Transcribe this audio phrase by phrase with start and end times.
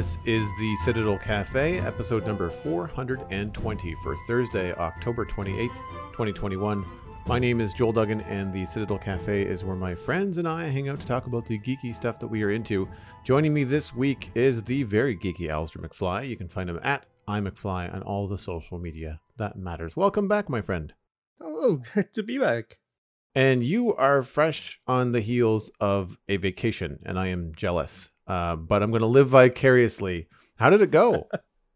[0.00, 5.76] This is the Citadel Cafe, episode number 420 for Thursday, October 28th,
[6.12, 6.86] 2021.
[7.26, 10.68] My name is Joel Duggan, and the Citadel Cafe is where my friends and I
[10.68, 12.88] hang out to talk about the geeky stuff that we are into.
[13.24, 16.26] Joining me this week is the very geeky Alastair McFly.
[16.26, 19.96] You can find him at iMcFly on all the social media that matters.
[19.96, 20.94] Welcome back, my friend.
[21.42, 22.78] Oh, good to be back.
[23.34, 28.08] And you are fresh on the heels of a vacation, and I am jealous.
[28.30, 30.28] Uh, but I'm going to live vicariously.
[30.54, 31.28] How did it go?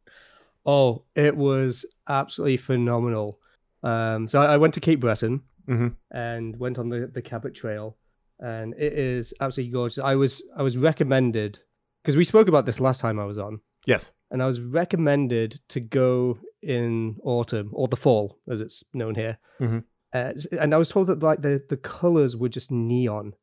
[0.67, 3.41] oh, it was absolutely phenomenal.
[3.83, 5.89] Um, so I, I, went to Cape Breton mm-hmm.
[6.17, 7.97] and went on the, the Cabot Trail,
[8.39, 9.99] and it is absolutely gorgeous.
[9.99, 11.59] I was I was recommended
[12.03, 13.61] because we spoke about this last time I was on.
[13.85, 19.17] Yes, and I was recommended to go in autumn or the fall, as it's known
[19.17, 19.39] here.
[19.61, 19.79] Mm-hmm.
[20.15, 23.35] Uh, and I was told that like the the colors were just neon,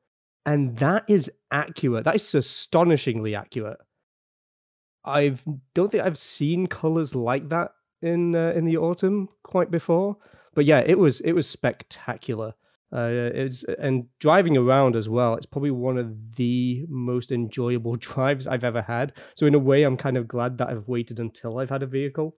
[0.46, 2.06] and that is accurate.
[2.06, 3.78] That is astonishingly accurate.
[5.06, 5.36] I
[5.74, 10.18] don't think I've seen colors like that in uh, in the autumn quite before.
[10.54, 12.54] But yeah, it was it was spectacular.
[12.94, 15.36] Uh, it's and driving around as well.
[15.36, 19.14] It's probably one of the most enjoyable drives I've ever had.
[19.36, 21.88] So in a way, I'm kind of glad that I've waited until I've had a
[21.88, 22.36] vehicle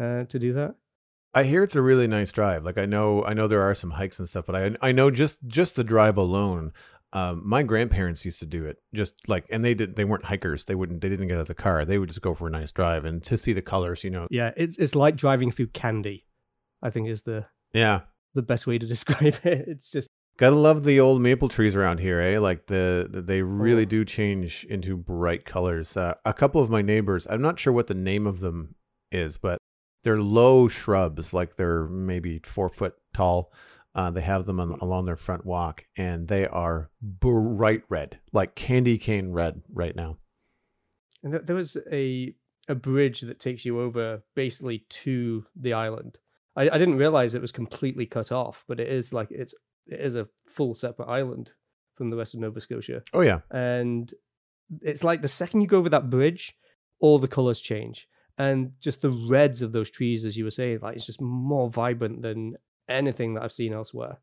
[0.00, 0.74] uh, to do that.
[1.34, 2.64] I hear it's a really nice drive.
[2.64, 5.10] Like I know, I know there are some hikes and stuff, but I I know
[5.10, 6.72] just just the drive alone.
[7.14, 10.64] Um, my grandparents used to do it just like, and they did, they weren't hikers.
[10.64, 11.84] They wouldn't, they didn't get out of the car.
[11.84, 14.26] They would just go for a nice drive and to see the colors, you know.
[14.30, 14.52] Yeah.
[14.56, 16.26] It's, it's like driving through candy,
[16.82, 18.00] I think is the, yeah,
[18.34, 19.64] the best way to describe it.
[19.68, 20.08] It's just,
[20.38, 22.38] Gotta love the old maple trees around here, eh?
[22.38, 23.86] Like the, the they really oh.
[23.86, 25.96] do change into bright colors.
[25.96, 28.74] Uh, a couple of my neighbors, I'm not sure what the name of them
[29.10, 29.58] is, but
[30.04, 33.52] they're low shrubs, like they're maybe four foot tall.
[33.94, 34.80] Uh, they have them on, hmm.
[34.80, 40.16] along their front walk, and they are bright red, like candy cane red, right now.
[41.22, 42.34] And there was a
[42.68, 46.18] a bridge that takes you over basically to the island.
[46.56, 49.54] I, I didn't realize it was completely cut off, but it is like it's
[49.86, 51.52] it is a full separate island
[51.94, 53.02] from the rest of Nova Scotia.
[53.12, 54.12] Oh yeah, and
[54.80, 56.56] it's like the second you go over that bridge,
[57.00, 60.80] all the colors change, and just the reds of those trees, as you were saying,
[60.82, 62.56] like it's just more vibrant than
[62.88, 64.18] anything that I've seen elsewhere.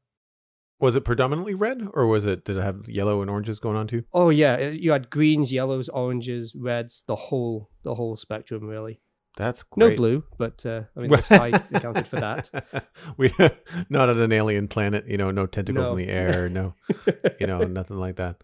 [0.80, 3.88] Was it predominantly red, or was it did it have yellow and oranges going on
[3.88, 4.04] too?
[4.14, 9.02] Oh yeah, you had greens, yellows, oranges, reds, the whole the whole spectrum really.
[9.38, 9.92] That's great.
[9.92, 12.50] no blue, but uh, I mean the sky accounted for that.
[13.18, 13.34] We
[13.90, 15.96] not on an alien planet, you know, no tentacles no.
[15.96, 16.76] in the air, no,
[17.40, 18.38] you know, nothing like that.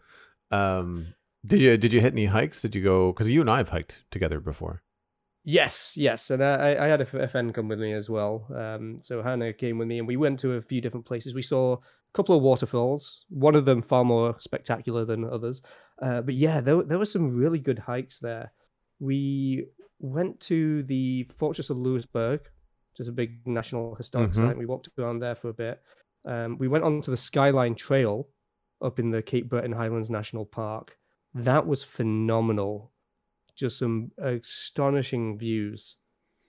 [0.51, 1.13] Um,
[1.45, 2.61] did you did you hit any hikes?
[2.61, 3.11] Did you go?
[3.11, 4.81] Because you and I have hiked together before.
[5.47, 8.47] Yes, yes, and I, I had a friend come with me as well.
[8.55, 11.35] Um, so Hannah came with me, and we went to a few different places.
[11.35, 11.77] We saw a
[12.15, 13.25] couple of waterfalls.
[13.29, 15.61] One of them far more spectacular than others.
[16.01, 18.51] Uh, but yeah, there there were some really good hikes there.
[18.99, 19.67] We
[19.99, 24.47] went to the Fortress of Louisbourg, which is a big national historic mm-hmm.
[24.47, 24.57] site.
[24.57, 25.79] We walked around there for a bit.
[26.27, 28.27] Um, we went onto the Skyline Trail
[28.83, 30.97] up in the Cape Breton Highlands National Park.
[31.35, 32.93] That was phenomenal
[33.55, 35.97] just some astonishing views.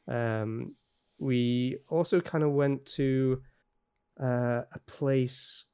[0.09, 0.75] Um,
[1.19, 3.41] we also kind of went to
[4.23, 5.65] uh, a place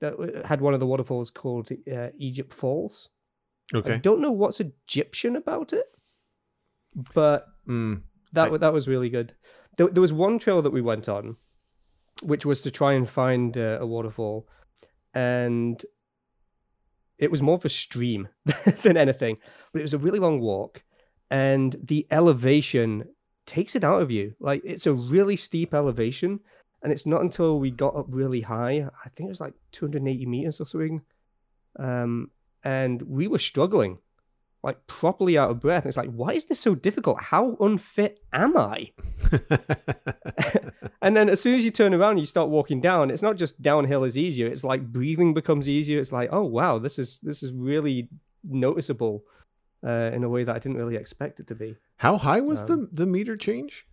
[0.00, 3.08] that had one of the waterfalls called uh, Egypt Falls.
[3.74, 3.94] Okay.
[3.94, 5.86] I don't know what's Egyptian about it,
[7.14, 8.56] but mm, that I...
[8.58, 9.34] that was really good.
[9.76, 11.36] There, there, was one trail that we went on,
[12.22, 14.48] which was to try and find uh, a waterfall,
[15.14, 15.82] and
[17.18, 18.28] it was more of a stream
[18.82, 19.38] than anything,
[19.72, 20.82] but it was a really long walk,
[21.30, 23.04] and the elevation
[23.46, 24.34] takes it out of you.
[24.40, 26.40] Like it's a really steep elevation,
[26.82, 28.88] and it's not until we got up really high.
[29.04, 31.02] I think it was like 280 meters or something,
[31.78, 32.30] um,
[32.64, 33.98] and we were struggling
[34.66, 35.84] like properly out of breath.
[35.84, 37.22] And it's like, why is this so difficult?
[37.22, 38.90] How unfit am I?
[41.00, 43.10] and then as soon as you turn around, you start walking down.
[43.12, 44.48] It's not just downhill is easier.
[44.48, 46.00] It's like breathing becomes easier.
[46.00, 48.08] It's like, oh wow, this is this is really
[48.42, 49.22] noticeable
[49.86, 51.76] uh, in a way that I didn't really expect it to be.
[51.98, 53.86] How high was um, the the meter change?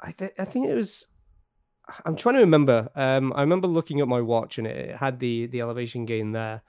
[0.00, 1.06] I think I think it was.
[2.04, 2.88] I'm trying to remember.
[2.96, 6.62] Um, I remember looking at my watch and it had the the elevation gain there.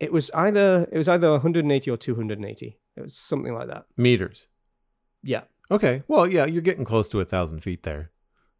[0.00, 2.78] It was either it was either 180 or 280.
[2.96, 3.86] It was something like that.
[3.96, 4.46] Meters.
[5.22, 5.42] Yeah.
[5.70, 6.02] Okay.
[6.08, 8.10] Well, yeah, you're getting close to a thousand feet there.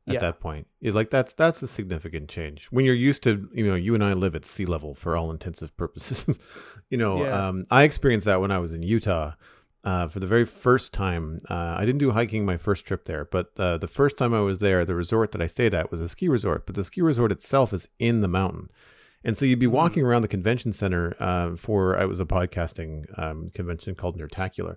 [0.06, 0.20] At Yeah.
[0.20, 2.67] that point, You're like that's that's a significant change.
[2.70, 5.31] When you're used to, you know, you and I live at sea level for all
[5.31, 6.38] intensive purposes.
[6.90, 7.49] you know, Yeah.
[7.49, 9.32] um, I experienced that when I was in Utah.
[9.84, 13.25] Uh, for the very first time, uh, I didn't do hiking my first trip there,
[13.25, 16.00] but uh, the first time I was there, the resort that I stayed at was
[16.00, 18.70] a ski resort, but the ski resort itself is in the mountain.
[19.25, 19.70] And so you'd be Mhm.
[19.73, 24.76] walking around the convention center uh, for, it was a podcasting um, convention called Nerdtacular.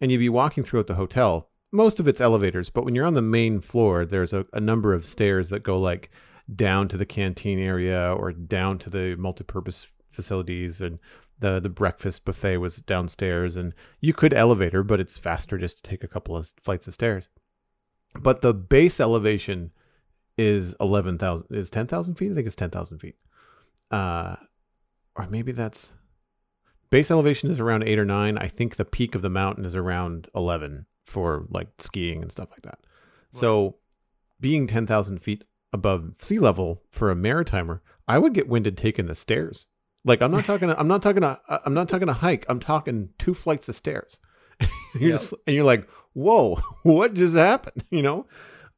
[0.00, 1.48] And you'd be walking throughout the hotel.
[1.72, 4.92] Most of it's elevators, but when you're on the main floor, there's a, a number
[4.92, 6.10] of stairs that go like
[6.54, 10.98] down to the canteen area or down to the multipurpose facilities and
[11.38, 15.82] the the breakfast buffet was downstairs and you could elevator but it's faster just to
[15.82, 17.28] take a couple of flights of stairs
[18.22, 19.70] but the base elevation
[20.38, 23.16] is 11,000 is 10,000 feet I think it's 10,000 feet
[23.90, 24.36] uh
[25.14, 25.92] or maybe that's
[26.90, 29.76] base elevation is around 8 or 9 I think the peak of the mountain is
[29.76, 32.78] around 11 for like skiing and stuff like that
[33.32, 33.76] so
[34.40, 39.14] being 10,000 feet above sea level for a maritimer I would get winded taking the
[39.14, 39.66] stairs
[40.04, 40.70] like I'm not talking.
[40.70, 41.24] I'm not talking.
[41.24, 42.46] A, I'm not talking a hike.
[42.48, 44.20] I'm talking two flights of stairs.
[44.94, 45.10] you're Yep.
[45.18, 47.82] just, and you're like, whoa, what just happened?
[47.90, 48.26] You know.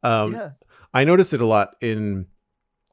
[0.02, 0.50] Um, yeah.
[0.94, 2.28] I noticed it a lot in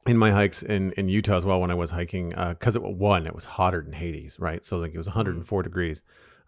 [0.06, 3.26] in my hikes in in Utah as well when I was hiking because it one
[3.26, 4.64] it was hotter than Hades, right?
[4.64, 6.02] So like it was 104 degrees.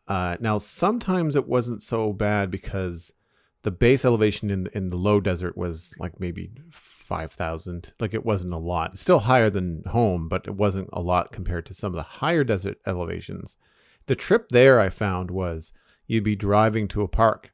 [0.07, 3.13] Uh, now sometimes it wasn't so bad because
[3.63, 7.93] the base elevation in in the low desert was like maybe 5,000.
[7.99, 8.93] Like it wasn't a lot.
[8.93, 12.03] It's still higher than home, but it wasn't a lot compared to some of the
[12.03, 13.57] higher desert elevations.
[14.07, 15.73] The trip there I found was
[16.07, 17.51] you'd be driving to a park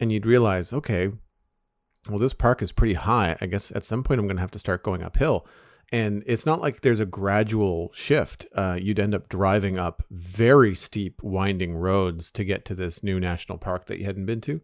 [0.00, 1.10] and you'd realize, okay,
[2.08, 3.36] well, this park is pretty high.
[3.40, 5.46] I guess at some point I'm going to have to start going uphill.
[5.90, 8.46] And it's not like there's a gradual shift.
[8.56, 13.20] Uh, you'd end up driving up very steep, winding roads to get to this new
[13.20, 14.62] national park that you hadn't been to.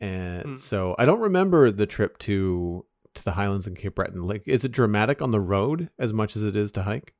[0.00, 0.56] And Hmm.
[0.56, 2.84] so I don't remember the trip to
[3.14, 4.26] to the Highlands and Cape Breton.
[4.26, 7.14] Like, is it dramatic on the road as much as it is to hike?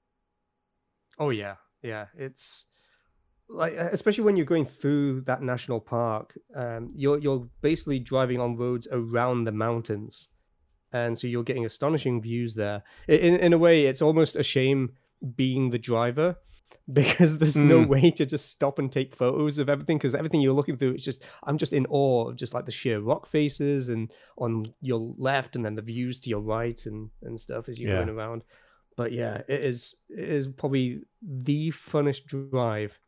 [1.20, 2.06] Oh yeah, yeah.
[2.18, 2.66] It's
[3.48, 8.40] like uh, especially when you're going through that national park, um, you're you're basically driving
[8.40, 10.28] on roads around the mountains,
[10.92, 12.82] and so you're getting astonishing views there.
[13.08, 14.92] In in a way, it's almost a shame
[15.36, 16.36] being the driver
[16.92, 17.88] because there's no Mm.
[17.88, 21.04] way to just stop and take photos of everything because everything you're looking through it's
[21.04, 25.14] just i'm just in awe of just like the sheer rock faces and on your
[25.16, 28.04] left and then the views to your right and and stuff as you're Yeah.
[28.04, 28.42] going around
[28.96, 32.98] but yeah it is it is probably the funnest drive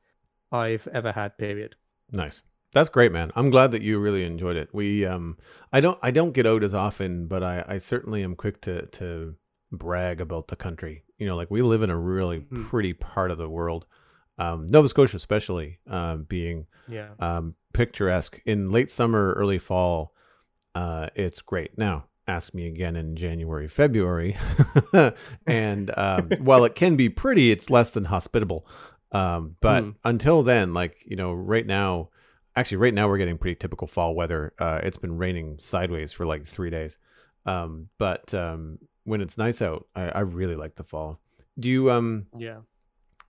[0.53, 1.75] i've ever had period
[2.13, 2.43] Nice.
[2.73, 3.33] That's great, man.
[3.35, 4.69] I'm glad that you really enjoyed it.
[4.73, 5.39] We, um,
[5.73, 8.87] I don't, I don't get out as often, but I, I certainly am quick to
[8.87, 9.35] to
[9.73, 11.03] brag about the country.
[11.19, 12.69] You know, like we live in a really Mhm.
[12.69, 13.87] pretty part of the world,
[14.39, 20.15] um, Nova Scotia especially, um, being yeah um, picturesque in late summer, early fall.
[20.75, 21.77] Uh, it's great.
[21.79, 24.37] Now, ask me again in January, February,
[25.47, 28.67] and um, while it can be pretty, it's less than hospitable.
[29.13, 29.91] Um, but Hmm.
[30.05, 32.11] until then, like you know, right now,
[32.55, 34.53] actually, right now we're getting pretty typical fall weather.
[34.59, 36.97] Uh, it's been raining sideways for like three days.
[37.45, 41.21] Um, but um, when it's nice out, I, I really like the fall.
[41.59, 42.59] Do you um yeah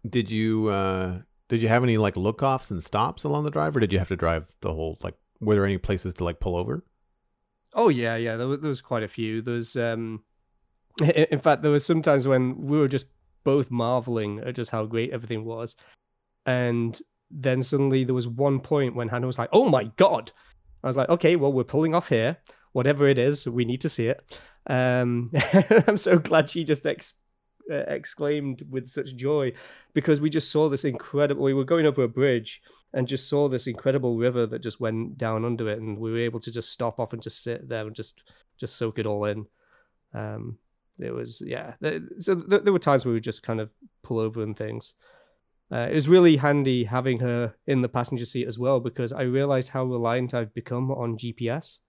[0.09, 1.19] did you uh
[1.49, 3.99] did you have any like look offs and stops along the drive or did you
[3.99, 6.83] have to drive the whole like were there any places to like pull over
[7.73, 8.37] Oh yeah, yeah.
[8.37, 9.41] There was, there was quite a few.
[9.41, 10.23] There's um,
[10.99, 13.07] in in fact, there was sometimes when we were just
[13.47, 15.77] both marveling at just how great everything was,
[16.45, 16.99] and
[17.31, 20.33] then suddenly there was one point when Hannah was like, "Oh my god!"
[20.83, 22.35] I was like, "Okay, well, we're pulling off here.
[22.73, 24.37] Whatever it is, we need to see it."
[24.69, 25.31] Um,
[25.87, 27.13] I'm so glad she just ex-
[27.71, 29.53] uh, exclaimed with such joy
[29.93, 31.41] because we just saw this incredible.
[31.41, 32.61] We were going over a bridge
[32.93, 36.27] and just saw this incredible river that just went down under it, and we were
[36.29, 38.23] able to just stop off and just sit there and just
[38.57, 39.45] just soak it all in.
[40.13, 40.57] Um,
[40.99, 41.73] it was yeah.
[42.19, 43.69] So th- there were times where we would just kind of
[44.03, 44.93] pull over and things.
[45.71, 49.23] Uh, it was really handy having her in the passenger seat as well because I
[49.23, 51.79] realized how reliant I've become on GPS,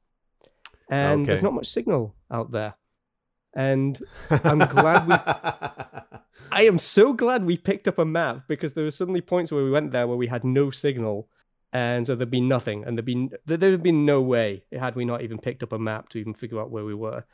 [0.90, 2.74] and there's not much signal out there.
[3.54, 3.98] And
[4.30, 8.90] I'm glad we- I am so glad we picked up a map because there were
[8.90, 11.28] suddenly points where we went there where we had no signal,
[11.72, 15.04] and so there'd be nothing, and there'd be there- there'd been no way had we
[15.04, 17.24] not even picked up a map to even figure out where we were.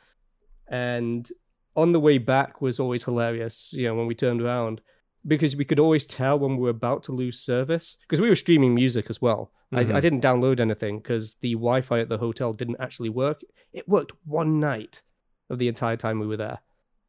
[0.67, 1.27] And
[1.75, 4.81] on the way back was always hilarious, you know, when we turned around
[5.27, 8.35] because we could always tell when we were about to lose service because we were
[8.35, 9.51] streaming music as well.
[9.73, 10.01] I, I Mhm.
[10.01, 13.41] didn't download anything because the Wi-Fi at the hotel didn't actually work.
[13.73, 15.01] It worked one night,
[15.49, 16.59] of the entire time we were there.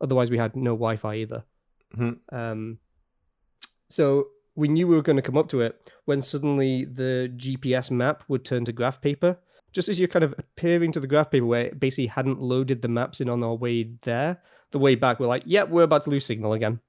[0.01, 1.45] Otherwise, we had no Wi-Fi either.
[1.97, 2.19] Mhm.
[2.33, 2.79] Um,
[3.89, 7.91] so we knew we were going to come up to it when suddenly the GPS
[7.91, 9.39] map would turn to graph paper.
[9.73, 12.81] Just as you're kind of appearing to the graph paper where it basically hadn't loaded
[12.83, 14.43] the maps in on our way there,
[14.73, 16.81] the way back we're like, yep, we're about to lose signal again.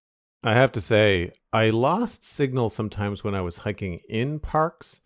[0.44, 5.02] I have to say, I lost signal sometimes when I was hiking in parks,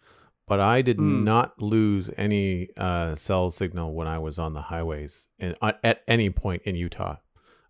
[0.47, 1.23] but I did Mm.
[1.23, 6.03] not lose any uh, cell signal when I was on the highways and uh, at
[6.07, 7.17] any point in Utah.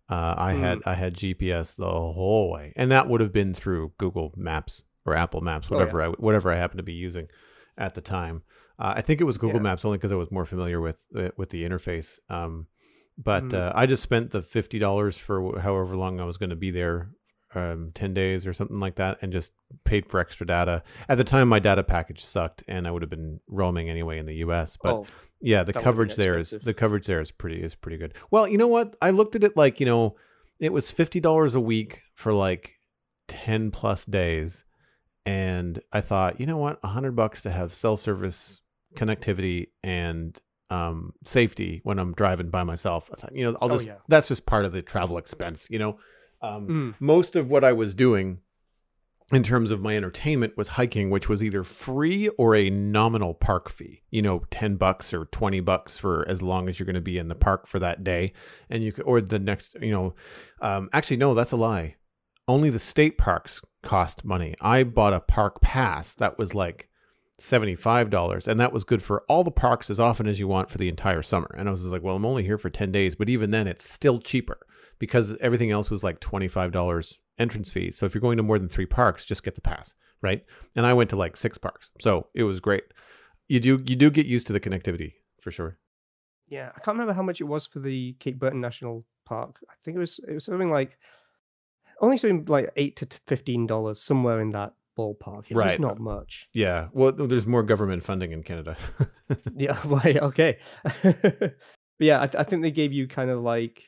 [0.09, 3.93] Uh, I had I had GPS the whole way, and that would have been through
[3.97, 5.79] Google Maps or Apple Maps, Oh, yeah.
[5.79, 7.27] whatever I whatever I happened to be using
[7.77, 8.41] at the time.
[8.77, 9.63] Uh, I think it was Google Yeah.
[9.63, 12.19] Maps only because I was more familiar with uh, with the interface.
[12.29, 12.67] Um,
[13.17, 13.53] but Mm.
[13.53, 16.71] uh, I just spent the fifty dollars for however long I was going to be
[16.71, 17.09] there,
[17.53, 19.51] um, ten days or something like that, and just
[19.83, 20.83] paid for extra data.
[21.09, 24.25] At the time, my data package sucked, and I would have been roaming anyway in
[24.25, 24.77] the U.S.
[24.81, 25.05] But oh,
[25.39, 27.97] yeah, the that would've been coverage there is the coverage there is pretty is pretty
[27.97, 28.13] good.
[28.31, 28.95] Well, you know what?
[29.01, 30.15] I looked at it like you know,
[30.59, 32.79] it was fifty dollars a week for like
[33.27, 34.63] ten plus days,
[35.25, 38.61] and I thought, you know what, a hundred bucks to have cell service
[38.95, 40.37] connectivity and
[40.71, 43.09] um, safety when I'm driving by myself.
[43.33, 43.95] You know, I'll Oh, yeah.
[44.07, 45.67] that's just part of the travel expense.
[45.69, 45.99] You know,
[46.41, 46.95] um, Mm.
[46.99, 48.39] most of what I was doing
[49.33, 53.69] in terms of my entertainment was hiking, which was either free or a nominal park
[53.69, 54.01] fee.
[54.11, 57.17] You know, ten bucks or twenty bucks for as long as you're going to be
[57.17, 58.33] in the park for that day,
[58.69, 59.75] and you could, or the next.
[59.81, 60.15] You know,
[60.61, 61.95] um, actually, no, that's a lie.
[62.47, 64.55] Only the state parks cost money.
[64.61, 66.89] I bought a park pass that was like
[67.41, 70.69] seventy-five dollars, and that was good for all the parks as often as you want
[70.69, 71.53] for the entire summer.
[71.57, 73.89] And I was like, well, I'm only here for ten days, but even then, it's
[73.89, 74.59] still cheaper
[74.99, 77.91] because everything else was like twenty-five dollars entrance fee.
[77.91, 80.43] So if you're going to more than three parks, just get the pass, right?
[80.75, 82.83] And I went to like six parks, so it was great.
[83.47, 85.77] You do you do get used to the connectivity for sure.
[86.47, 89.59] Yeah, I can't remember how much it was for the Cape Breton National Park.
[89.69, 90.97] I think it was it was something like
[92.01, 95.45] only something like eight to fifteen dollars, somewhere in that ballpark.
[95.49, 95.79] It Right.
[95.79, 96.47] not much.
[96.53, 98.77] Yeah, well, there's more government funding in Canada.
[99.55, 100.17] Yeah, right.
[100.17, 100.57] Okay.
[101.03, 101.53] but
[101.99, 103.83] yeah, I, th- I think they gave you kind of like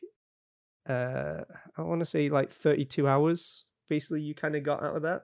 [0.90, 1.42] uh
[1.78, 3.66] I want to say like thirty-two hours.
[3.90, 5.24] Basically, you kind of got out of that.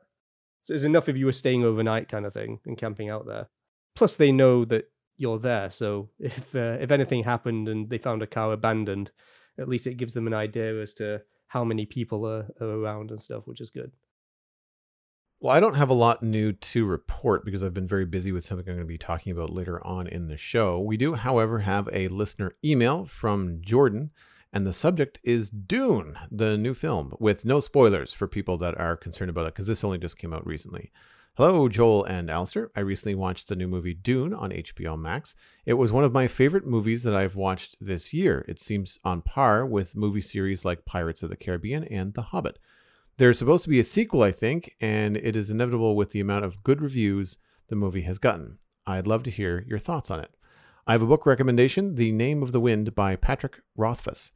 [0.63, 3.48] So it's enough if you were staying overnight, kind of thing, and camping out there.
[3.95, 8.21] Plus, they know that you're there, so if uh, if anything happened and they found
[8.21, 9.12] a car abandoned,
[9.57, 13.09] at least it gives them an idea as to how many people are, are around
[13.12, 13.91] and stuff, which is good.
[15.41, 18.46] Well, I don't have a lot new to report because I've been very busy with
[18.46, 20.81] something I'm going to be talking about later on in the show.
[20.81, 24.12] We do, however, have a listener email from Jordan,
[24.51, 28.98] and the subject is Dune, the new film, with no spoilers for people that are
[28.98, 30.91] concerned about it because this only just came out recently.
[31.36, 32.69] Hello, Joel and Alastair.
[32.75, 35.36] I recently watched the new movie Dune on HBO Max.
[35.65, 38.43] It was one of my favorite movies that I've watched this year.
[38.50, 42.60] It seems on par with movie series like Pirates of the Caribbean and The Hobbit.
[43.19, 46.45] There's supposed to be a sequel, I think, and it is inevitable with the amount
[46.45, 47.35] of good reviews
[47.67, 48.59] the movie has gotten.
[48.88, 50.31] I'd love to hear your thoughts on it.
[50.88, 54.31] I have a book recommendation, The Name of the Wind by Patrick Rothfuss.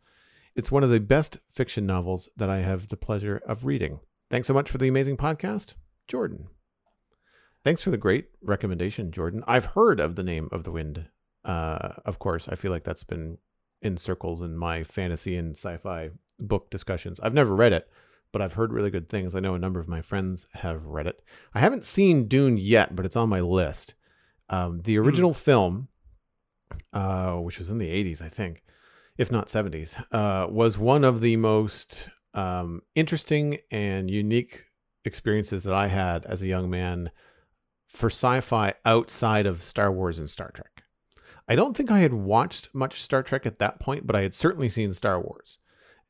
[0.54, 4.02] It's one of the best fiction novels that I have the pleasure of reading.
[4.30, 5.76] Thanks so much for the amazing podcast,
[6.10, 6.48] Jordan.
[7.64, 9.46] Thanks for the great recommendation, Jordan.
[9.48, 11.06] I've heard of The Name of the Wind.
[11.46, 13.38] Uh, of course, I feel like that's been
[13.82, 17.22] in circles in my fantasy and sci fi book discussions.
[17.22, 17.88] I've never read it,
[18.34, 19.36] but I've heard really good things.
[19.36, 21.24] I know a number of my friends have read it.
[21.54, 23.94] I haven't seen Dune yet, but it's on my list.
[24.50, 25.88] Um, the original film,
[26.92, 28.64] uh, which was in the 80s, I think,
[29.18, 34.66] if not 70s, uh, was one of the most um, interesting and unique
[35.06, 37.12] experiences that I had as a young man
[37.88, 40.84] for sci fi outside of Star Wars and Star Trek.
[41.48, 44.34] I don't think I had watched much Star Trek at that point, but I had
[44.34, 45.60] certainly seen Star Wars.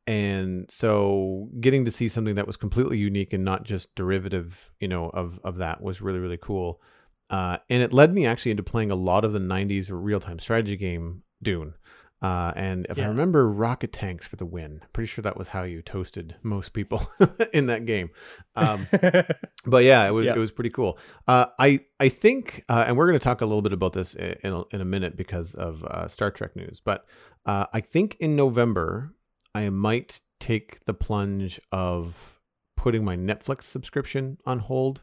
[0.06, 4.88] And so getting to see something that was completely unique and not just derivative, you
[4.88, 6.82] know, of, of that was really, really cool.
[7.30, 10.40] Uh, and it led me actually into playing a lot of the 90s real time
[10.40, 11.74] strategy game Dune.
[12.22, 14.82] Uh, and if I remember, rocket tanks for the win.
[14.94, 17.06] Pretty sure that was how you toasted most people
[17.54, 18.12] in that game.
[18.56, 18.88] Um,
[19.66, 20.34] but yeah, it was Yeah.
[20.34, 20.98] it was pretty cool.
[21.28, 24.16] Uh, I I think, uh, and we're going to talk a little bit about this
[24.16, 26.80] in a, in a minute because of uh, Star Trek news.
[26.80, 27.06] But
[27.46, 29.14] uh, I think in November
[29.56, 32.40] I might take the plunge of
[32.76, 35.02] putting my Netflix subscription on hold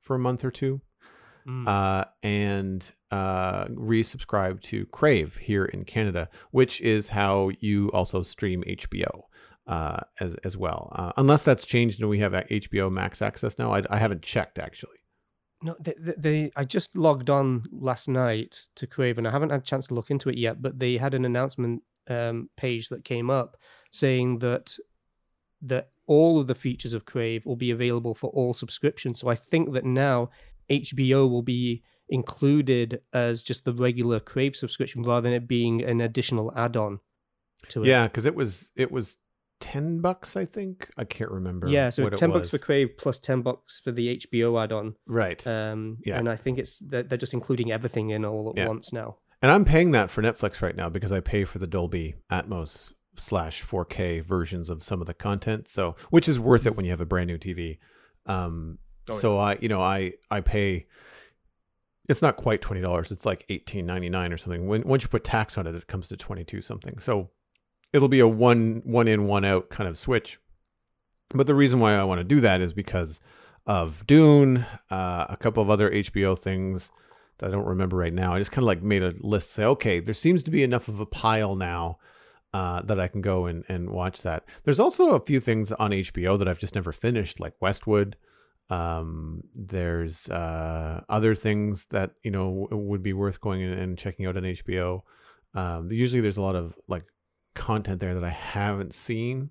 [0.00, 0.80] for a month or two
[1.46, 1.66] Mm.
[1.66, 8.62] uh, and uh, resubscribe to Crave here in Canada, which is how you also stream
[8.68, 9.22] HBO
[9.66, 10.92] uh, as as well.
[10.94, 14.58] Uh, unless that's changed and we have HBO Max access now, I, I haven't checked
[14.58, 14.98] actually.
[15.62, 16.50] No, they, they, they.
[16.56, 19.94] I just logged on last night to Crave, and I haven't had a chance to
[19.94, 20.60] look into it yet.
[20.60, 23.56] But they had an announcement um, page that came up
[23.90, 24.76] saying that
[25.62, 29.20] that all of the features of Crave will be available for all subscriptions.
[29.20, 30.30] So I think that now
[30.70, 36.00] HBO will be included as just the regular Crave subscription rather than it being an
[36.00, 37.00] additional add-on
[37.68, 37.88] to it.
[37.88, 39.16] Yeah, because it was it was
[39.60, 40.88] ten bucks, I think.
[40.96, 41.68] I can't remember.
[41.68, 42.50] Yeah, so what it ten bucks was.
[42.50, 44.94] for Crave plus ten bucks for the HBO add-on.
[45.06, 45.44] right.
[45.46, 46.18] Um, Yeah.
[46.18, 48.68] and I think it's they're, they're just including everything in all at Yeah.
[48.68, 49.16] once now.
[49.42, 52.92] And I'm paying that for Netflix right now because I pay for the Dolby Atmos
[53.20, 55.68] slash 4K versions of some of the content.
[55.68, 57.78] So, which is worth it when you have a brand new TV.
[58.26, 58.78] Um,
[59.10, 60.86] Oh, so I, you know, I I pay.
[62.08, 63.10] It's not quite twenty dollars.
[63.10, 64.66] It's like eighteen ninety nine or something.
[64.66, 66.98] When once you put tax on it, it comes to twenty two something.
[66.98, 67.30] So
[67.92, 70.38] it'll be a one one in one out kind of switch.
[71.30, 73.20] But the reason why I want to do that is because
[73.66, 76.90] of Dune, uh, a couple of other HBO things
[77.38, 78.34] that I don't remember right now.
[78.34, 79.52] I just kind of like made a list.
[79.52, 81.98] Say, okay, there seems to be enough of a pile now
[82.52, 84.44] uh, that I can go and, and watch that.
[84.64, 88.14] There's also a few things on HBO that I've just never finished, like Westworld.
[88.68, 93.98] Um, there's uh, other things that you know w- would be worth going in and
[93.98, 95.02] checking out on HBO.
[95.54, 97.04] Um, usually, there's a lot of like
[97.54, 99.50] content there that I haven't seen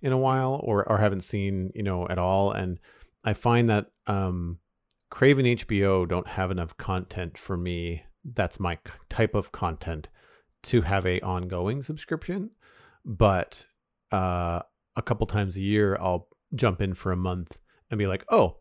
[0.00, 2.78] in a while, or or haven't seen you know at all, and
[3.24, 4.58] I find that um,
[5.10, 8.04] Crave and HBO don't have enough content for me.
[8.24, 10.08] That's my type of content
[10.64, 12.50] to have a ongoing subscription,
[13.04, 13.66] but
[14.10, 14.60] uh,
[14.96, 17.56] a couple times a year I'll jump in for a month
[17.90, 18.58] and be like, oh,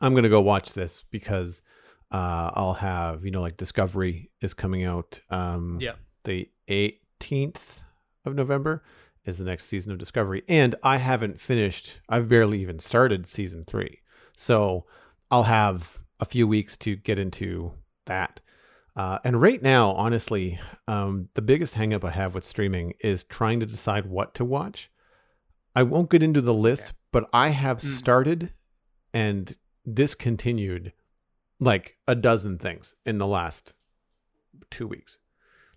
[0.00, 1.62] I'm gonna go watch this because
[2.10, 5.20] uh, I'll have you know like Discovery is coming out.
[5.30, 5.94] Um, Yeah.
[6.24, 7.80] the 18th
[8.24, 8.82] of November
[9.24, 12.00] is the next season of Discovery, and I haven't finished.
[12.08, 14.00] I've barely even started season three,
[14.36, 14.86] so
[15.30, 17.72] I'll have a few weeks to get into
[18.06, 18.40] that.
[18.94, 23.60] Uh, and right now, honestly, um, the biggest hangup I have with streaming is trying
[23.60, 24.90] to decide what to watch.
[25.74, 27.98] I won't get into the list, but I have Mm.
[27.98, 28.52] started
[29.14, 29.56] and
[29.90, 30.92] discontinued
[31.58, 33.72] like a dozen things in the last
[34.70, 35.18] two weeks.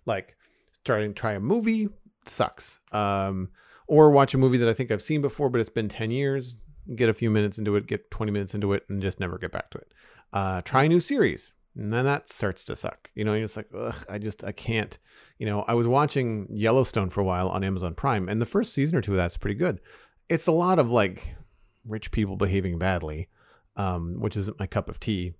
[0.04, 0.36] Like
[0.72, 1.88] starting to try a movie
[2.26, 2.80] sucks.
[2.92, 3.50] Um,
[3.86, 6.56] or watch a movie that I think I've seen before, but it's been 10 years,
[6.94, 9.52] get a few minutes into it, get 20 minutes into it, and just never get
[9.52, 9.92] back to it.
[10.32, 11.52] Uh, try a new series.
[11.76, 13.10] And then that starts to suck.
[13.14, 14.98] You know, you're just like, ugh, I just, I can't.
[15.38, 18.72] You know, I was watching Yellowstone for a while on Amazon Prime, and the first
[18.72, 19.80] season or two of that's pretty good.
[20.28, 21.36] It's a lot of like
[21.84, 23.28] rich people behaving badly,
[23.76, 25.34] um, which isn't my cup of tea.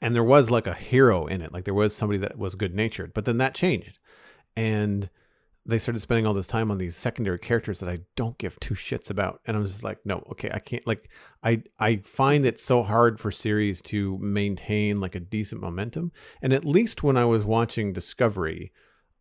[0.00, 2.74] And there was like a hero in it, like there was somebody that was good
[2.74, 3.98] natured, but then that changed.
[4.56, 5.10] And
[5.66, 8.74] they started spending all this time on these secondary characters that I don't give two
[8.74, 9.40] shits about.
[9.44, 11.10] And I'm just like, no, okay, I can't like
[11.42, 16.12] I I find it so hard for series to maintain like a decent momentum.
[16.40, 18.72] And at least when I was watching Discovery,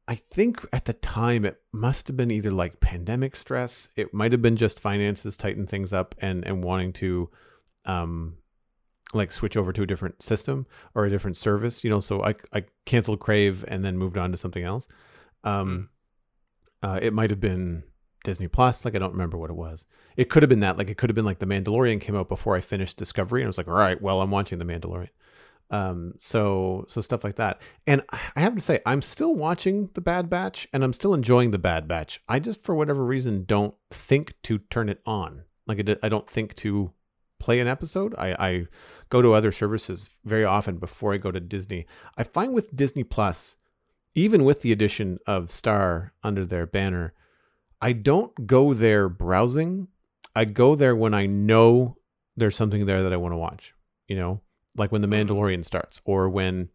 [0.08, 4.32] I think at the time it must have been either like pandemic stress, it might
[4.32, 7.30] have been just finances tighten things up and and wanting to
[7.86, 8.38] um
[9.14, 12.36] like switch over to a different system or a different service, you know, so I
[12.54, 14.88] I canceled Crave and then moved on to something else.
[15.44, 15.90] Um
[16.86, 17.84] uh, it might have been
[18.24, 18.86] Disney Plus.
[18.86, 19.86] Like I don't remember what it was.
[20.18, 20.78] It could have been that.
[20.78, 23.48] Like it could have been like The Mandalorian came out before I finished Discovery, and
[23.48, 25.10] I was like, all right, well, I'm watching The Mandalorian.
[25.72, 27.60] Um, so so stuff like that.
[27.88, 31.50] And I have to say, I'm still watching The Bad Batch, and I'm still enjoying
[31.50, 32.22] The Bad Batch.
[32.30, 35.44] I just, for whatever reason, don't think to turn it on.
[35.66, 36.92] Like I, don't think to
[37.40, 38.14] play an episode.
[38.20, 38.68] I, I
[39.10, 41.88] go to other services very often before I go to Disney.
[42.16, 43.56] I find with Disney Plus
[44.16, 47.14] even with the addition of Star under their banner,
[47.82, 49.90] I don't go there browsing.
[50.36, 51.98] I go there when I know
[52.36, 53.74] there's something there that I want to watch.
[54.08, 54.42] You know,
[54.76, 55.32] like when The mm-hmm.
[55.32, 56.70] Mandalorian starts or when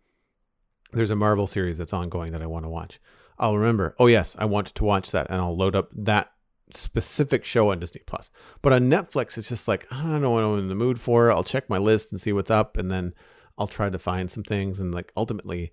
[0.93, 3.01] there's a Marvel series that's ongoing that I want to watch.
[3.39, 5.31] I'll remember, oh, yes, I want to watch that.
[5.31, 6.33] And I'll load up that
[6.73, 8.31] specific show on Disney Plus.
[8.61, 11.33] But on Netflix, it's just like, I don't know what I'm in the mood for.
[11.33, 12.77] I'll check my list and see what's up.
[12.77, 13.15] And then
[13.57, 14.79] I'll try to find some things.
[14.79, 15.73] And like ultimately,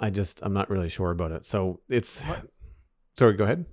[0.00, 1.46] I just I'm not really sure about it.
[1.46, 2.22] So it's
[3.18, 3.64] sorry, go ahead.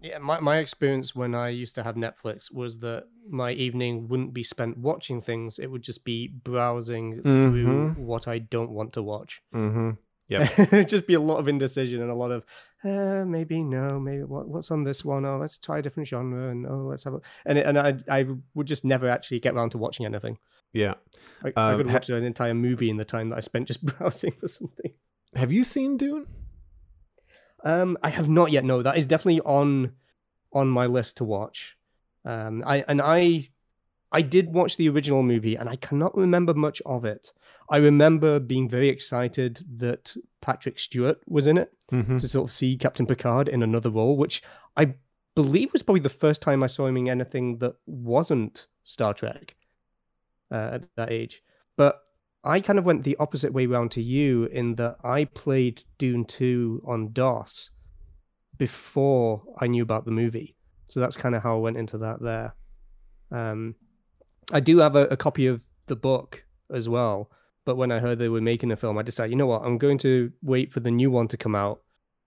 [0.00, 4.34] Yeah, my, my experience when I used to have Netflix was that my evening wouldn't
[4.34, 5.58] be spent watching things.
[5.58, 7.96] It would just be browsing through Mhm.
[7.96, 9.40] what I don't want to watch.
[9.54, 9.90] Mm-hmm.
[10.28, 12.44] Yeah, it'd just be a lot of indecision and a lot of
[12.84, 15.24] uh, maybe no, maybe what, what's on this one?
[15.24, 17.96] Oh, let's try a different genre and oh, let's have a and it, and I
[18.10, 20.36] I would just never actually get around to watching anything.
[20.74, 20.94] Yeah.
[21.42, 23.68] I, I Um, could ha- watch an entire movie in the time that I spent
[23.68, 24.92] just browsing for something.
[25.36, 26.26] Have you seen Dune?
[27.64, 28.64] Um, I have not yet.
[28.64, 29.92] No, that is definitely on
[30.52, 31.76] on my list to watch.
[32.24, 33.48] Um, I and I
[34.12, 37.32] I did watch the original movie and I cannot remember much of it.
[37.70, 42.20] I remember being very excited that Patrick Stewart was in it Mhm.
[42.20, 44.42] to sort of see Captain Picard in another role, which
[44.76, 44.94] I
[45.34, 49.56] believe was probably the first time I saw him in anything that wasn't Star Trek
[50.52, 51.42] uh, at that age.
[51.76, 52.02] But
[52.44, 56.24] I kind of went the opposite way round to you in that I played Dune
[56.24, 57.70] 2 on DOS
[58.58, 60.54] before I knew about the movie.
[60.88, 62.54] So that's kind of how I went into that there.
[63.32, 63.74] Um,
[64.52, 67.30] I do have a, a copy of the book as well,
[67.64, 69.78] but when I heard they were making a film, I decided, you know what, I'm
[69.78, 71.80] going to wait for the new one to come out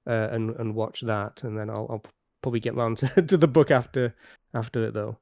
[0.08, 2.04] uh, and and watch that, and then I'll, I'll
[2.42, 4.16] probably get round to, to the book after
[4.54, 5.18] after it though.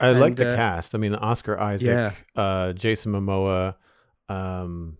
[0.00, 0.94] I like the uh, cast.
[0.94, 3.74] I mean, Oscar Isaac, uh, Jason Momoa,
[4.28, 4.98] um,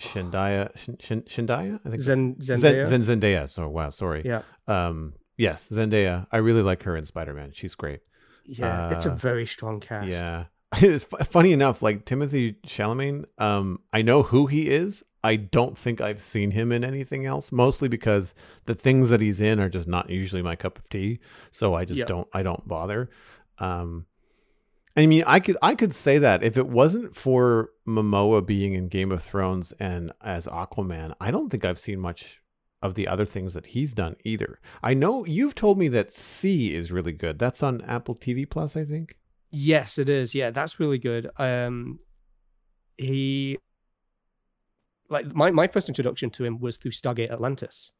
[0.00, 2.86] Zendaya, Zendaya, I think Zen Zen, Zendaya.
[2.86, 3.48] Zen, Zendaya.
[3.48, 4.22] So wow, sorry.
[4.24, 6.26] yeah, Um, yes, Zendaya.
[6.32, 7.50] I really like her in Spider Man.
[7.52, 8.00] She's great.
[8.46, 10.08] yeah, it's a uh, very strong cast.
[10.10, 10.44] Yeah.
[10.78, 15.04] It's fu- funny enough, like Timothée Chalamet, um, I know who he is.
[15.22, 19.38] I don't think I've seen him in anything else, mostly because the things that he's
[19.38, 21.20] in are just not usually my cup of tea.
[21.50, 22.06] So I just Yeah.
[22.06, 23.10] don't I don't bother.
[23.58, 24.06] Um
[24.96, 28.88] I mean, I could I could say that if it wasn't for Momoa being in
[28.88, 32.40] Game of Thrones and as Aquaman, I don't think I've seen much
[32.82, 34.58] of the other things that he's done either.
[34.82, 37.38] I know you've told me that See is really good.
[37.38, 39.16] That's on Apple TV Plus, I think.
[39.50, 40.34] Yes, it is.
[40.34, 41.30] Yeah, that's really good.
[41.38, 41.98] Um,
[42.98, 43.58] he
[45.08, 47.92] like my my first introduction to him was through Stargate Atlantis.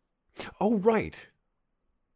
[0.60, 1.26] Oh, right.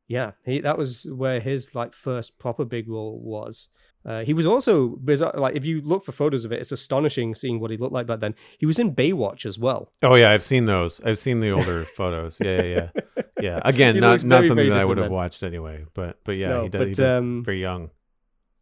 [0.09, 3.69] Yeah, he that was where his like first proper big role was.
[4.07, 5.33] Uh, he was also bizarre.
[5.37, 8.07] Like if you look for photos of it, it's astonishing seeing what he looked like
[8.07, 8.37] back then.
[8.59, 9.91] He was in Baywatch as well.
[10.03, 11.01] Oh yeah, I've seen those.
[11.01, 12.39] I've seen the older photos.
[12.41, 13.23] Yeah, yeah, yeah.
[13.41, 13.61] Yeah.
[13.65, 15.13] Again, not not very, something very that I would have then.
[15.13, 15.85] watched anyway.
[15.93, 16.87] But but yeah, No, he does.
[16.87, 17.91] he does um, very young.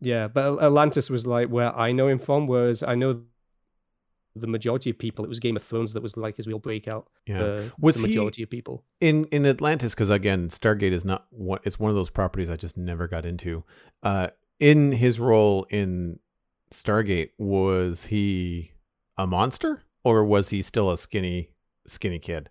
[0.00, 2.46] Yeah, but Atlantis was like where I know him from.
[2.46, 3.20] Whereas I know
[4.36, 7.06] the majority of people, it was Game of Thrones that was like his real breakout.
[7.26, 7.38] Yeah.
[7.38, 8.82] for Was the he- majority of people?
[9.00, 12.56] in in Atlantis because again Stargate is not one it's one of those properties I
[12.56, 13.62] just never got into.
[14.02, 14.28] Uh
[14.60, 16.18] in his role in
[16.70, 18.72] Stargate was he
[19.16, 21.50] a monster or was he still a skinny
[21.86, 22.50] skinny kid?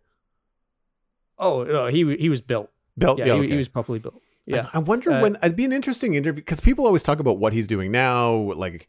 [1.37, 2.69] Oh, no, he he was built.
[2.97, 3.47] Built Yeah, yeah, he, okay.
[3.49, 4.21] he was properly built.
[4.45, 7.19] Yeah, I, I wonder Uh, when it'd be an interesting interview because people always talk
[7.19, 8.53] about what he's doing now.
[8.53, 8.87] Like,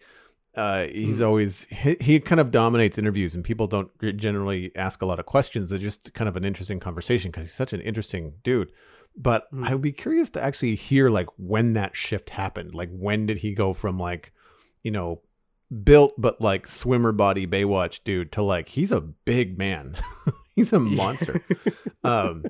[0.56, 1.24] uh, he's Hmm.
[1.24, 5.26] always he, he kind of dominates interviews, and people don't generally ask a lot of
[5.26, 5.70] questions.
[5.70, 8.70] They're just kind of an interesting conversation because he's such an interesting dude.
[9.16, 9.64] But Hmm.
[9.64, 12.74] I would be curious to actually hear like when that shift happened.
[12.74, 14.32] Like, when did he go from like,
[14.82, 15.22] you know,
[15.82, 19.96] built but like swimmer body Baywatch dude to like he's a big man,
[20.56, 21.40] he's a monster.
[22.04, 22.44] um,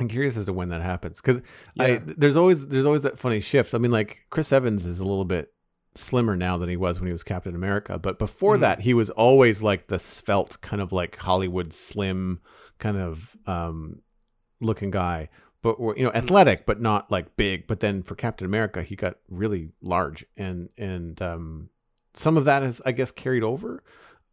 [0.00, 1.42] I'm curious as to when that happens because
[1.78, 3.74] I there's always there's always that funny shift.
[3.74, 5.52] I mean, like Chris Evans is a little bit
[5.94, 8.60] slimmer now than he was when he was Captain America, but before Mhm.
[8.60, 12.38] that, he was always like the svelte kind of like Hollywood slim
[12.78, 14.00] kind of um
[14.60, 15.28] looking guy.
[15.60, 17.66] But you know, athletic, but not like big.
[17.66, 21.70] But then for Captain America, he got really large, and and um,
[22.14, 23.82] some of that is, I guess, carried over.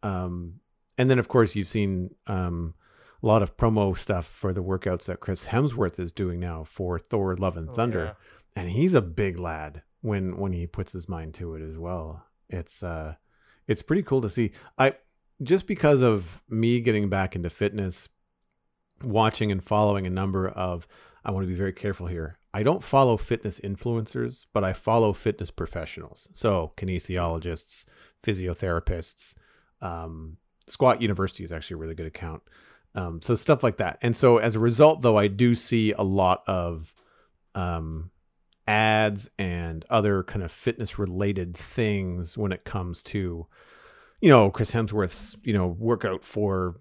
[0.02, 0.60] Um,
[0.98, 2.74] and then, of course, you've seen um,
[3.22, 6.98] a lot of promo stuff for the workouts that Chris Hemsworth is doing now for
[6.98, 8.16] Thor: Love and Oh, Thunder,
[8.54, 12.24] and he's a big lad when when he puts his mind to it as well.
[12.48, 13.16] It's uh,
[13.66, 14.52] it's pretty cool to see.
[14.78, 14.94] I
[15.42, 18.08] just because of me getting back into fitness,
[19.02, 20.86] watching and following a number of.
[21.26, 22.38] I want to be very careful here.
[22.54, 26.28] I don't follow fitness influencers, but I follow fitness professionals.
[26.32, 27.84] So kinesiologists,
[28.22, 29.34] physiotherapists,
[29.82, 30.36] um,
[30.68, 32.42] Squat University is actually a really good account.
[32.94, 33.98] Um, so stuff like that.
[34.02, 36.94] And so as a result, though, I do see a lot of
[37.56, 38.12] um,
[38.68, 43.46] ads and other kind of fitness related things when it comes to,
[44.20, 46.76] you know, Chris Hemsworth's, you know, workout for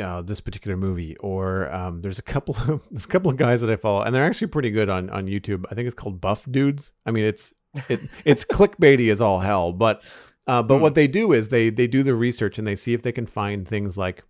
[0.00, 1.16] uh, this particular movie.
[1.18, 4.14] Or um, there's a couple of there's a couple of guys that I follow, and
[4.14, 5.64] they're actually pretty good on on YouTube.
[5.70, 6.92] I think it's called Buff Dudes.
[7.06, 7.52] I mean, it's
[7.88, 10.02] it, it's clickbaity as all hell, but
[10.46, 10.82] uh, but Hmm.
[10.82, 13.26] what they do is they they do the research and they see if they can
[13.26, 14.24] find things like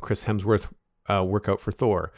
[0.00, 0.68] Chris Hemsworth
[1.08, 2.12] uh, workout for Thor,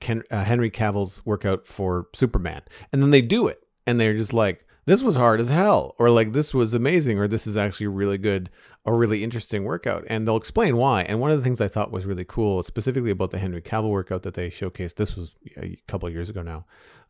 [0.00, 2.62] Ken, uh, Henry Cavill's workout for Superman,
[2.92, 6.10] and then they do it, and they're just like, "This was hard as hell," or
[6.10, 8.50] like, "This was amazing," or "This is actually really good."
[8.84, 11.02] A really interesting workout, and they'll explain why.
[11.02, 13.90] And one of the things I thought was really cool, specifically about the Henry Cavill
[13.90, 16.66] workout that they showcased, this was a couple of years ago now,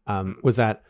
[0.07, 0.83] um, was that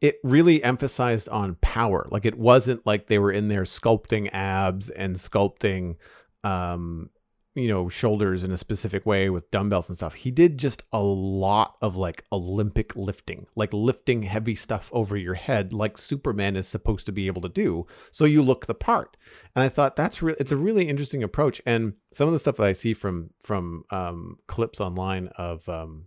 [0.00, 2.08] it really emphasized on power.
[2.10, 5.96] Like it wasn't like they were in there sculpting abs and sculpting,
[6.42, 7.10] um,
[7.54, 10.14] you know, shoulders in a specific way with dumbbells and stuff.
[10.14, 15.34] He did just a lot of like Olympic lifting, like lifting heavy stuff over your
[15.34, 17.86] head, like Superman is supposed to be able to do.
[18.12, 19.16] So you look the part.
[19.56, 21.60] And I thought that's really it's a really interesting approach.
[21.66, 26.06] And some of the stuff that I see from from um, clips online of um,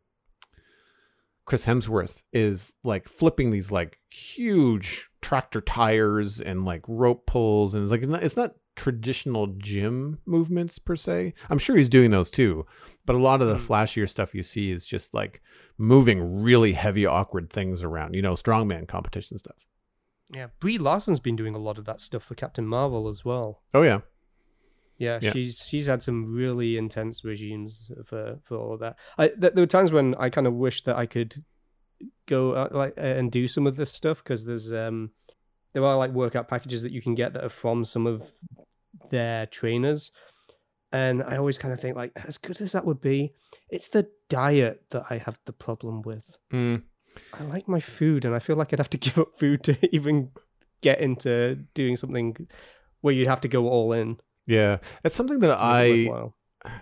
[1.46, 7.84] Chris Hemsworth is like flipping these like huge tractor tires and like rope pulls, and
[7.84, 11.34] it's like it's not, it's not traditional gym movements per se.
[11.50, 12.66] I'm sure he's doing those too,
[13.06, 13.68] but a lot of the Mm.
[13.68, 15.42] flashier stuff you see is just like
[15.78, 18.14] moving really heavy, awkward things around.
[18.16, 19.58] You know, strongman competition stuff.
[20.34, 23.62] Yeah, Brie Larson's been doing a lot of that stuff for Captain Marvel as well.
[23.74, 24.02] Oh yeah,
[24.98, 25.34] Yeah, Yeah.
[25.34, 28.98] she's she's had some really intense regimes for for all of that.
[29.18, 31.44] I th- there were times when I kind of wish that I could
[32.26, 35.12] go out, like and do some of this stuff because there's um
[35.74, 38.32] there are like workout packages that you can get that are from some of
[39.10, 40.12] their trainers,
[40.92, 43.34] and I always kind of think like as good as that would be,
[43.70, 46.36] it's the diet that I have the problem with.
[46.52, 46.84] Mm,
[47.34, 49.78] I like my food, and I feel like I'd have to give up food to
[49.96, 50.30] even
[50.82, 52.48] get into doing something
[53.02, 54.18] where you'd have to go all in.
[54.46, 54.78] yeah.
[55.04, 56.30] It's something that to make it I.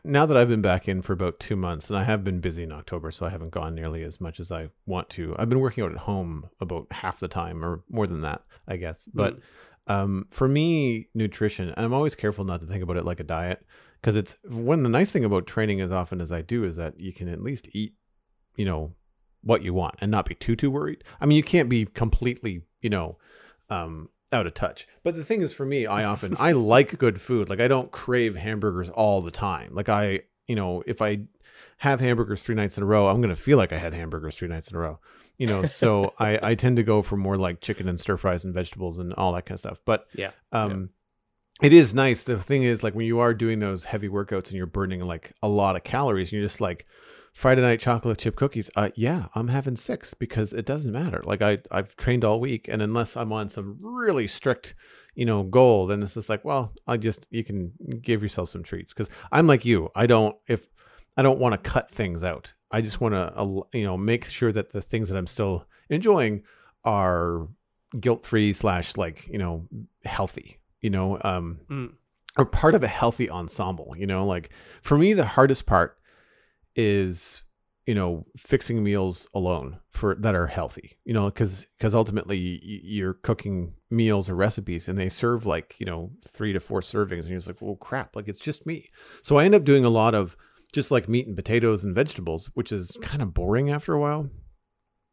[0.03, 2.63] now that I've been back in for about two months, and I have been busy
[2.63, 5.35] in October, so I haven't gone nearly as much as I want to.
[5.39, 8.77] I've been working out at home about half the time, or more than that, I
[8.77, 9.07] guess.
[9.13, 9.41] But Mm.
[9.87, 13.23] um, for me, nutrition, and I'm always careful not to think about it like a
[13.23, 13.65] diet,
[13.99, 16.99] because it's one the nice thing about training as often as I do is that
[16.99, 17.95] you can at least eat,
[18.55, 18.93] you know,
[19.43, 21.03] what you want and not be too too worried.
[21.19, 23.17] I mean, you can't be completely, you know,
[23.69, 24.87] um, out of touch.
[25.03, 27.49] But the thing is, for me, I often I like good food.
[27.49, 29.73] Like I don't crave hamburgers all the time.
[29.73, 31.21] Like I, you know, if I
[31.77, 34.47] have hamburgers three nights in a row, I'm gonna feel like I had hamburgers three
[34.47, 34.99] nights in a row.
[35.37, 38.45] You know, so I I tend to go for more like chicken and stir fries
[38.45, 39.79] and vegetables and all that kind of stuff.
[39.85, 40.31] But Yeah.
[40.51, 40.89] um
[41.61, 44.53] it is nice the thing is like when you are doing those heavy workouts and
[44.53, 46.87] you're burning like a lot of calories and you're just like
[47.33, 48.69] friday night chocolate chip cookies.
[48.75, 51.21] Uh yeah i'm having six because it doesn't matter.
[51.23, 54.75] Like i i've trained all week and unless i'm on some really strict
[55.15, 58.63] you know goal then it's just like well i just you can give yourself some
[58.63, 58.93] treats.
[58.93, 59.89] Because i'm like you.
[59.95, 60.67] I don't if
[61.17, 62.53] i don't want to cut things out.
[62.71, 66.43] I just want to you know make sure that the things that i'm still enjoying
[66.85, 67.47] are
[67.99, 69.67] guilt free slash like you know
[70.05, 71.91] healthy you know um Mm.
[72.37, 74.49] or part of a healthy ensemble you know like
[74.81, 75.97] for me the hardest part
[76.75, 77.41] is
[77.85, 83.15] you know fixing meals alone for that are healthy you know because because ultimately you're
[83.15, 87.29] cooking meals or recipes and they serve like you know three to four servings and
[87.29, 88.89] you're just like well crap like it's just me
[89.23, 90.37] so i end up doing a lot of
[90.71, 94.29] just like meat and potatoes and vegetables which is kind of boring after a while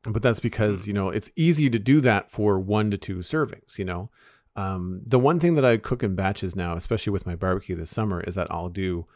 [0.04, 3.78] but that's because you know it's easy to do that for one to two servings
[3.78, 4.10] you know?
[4.58, 7.90] Um, the one thing that I cook in batches now, especially with my barbecue this
[7.90, 9.06] summer, is that I'll do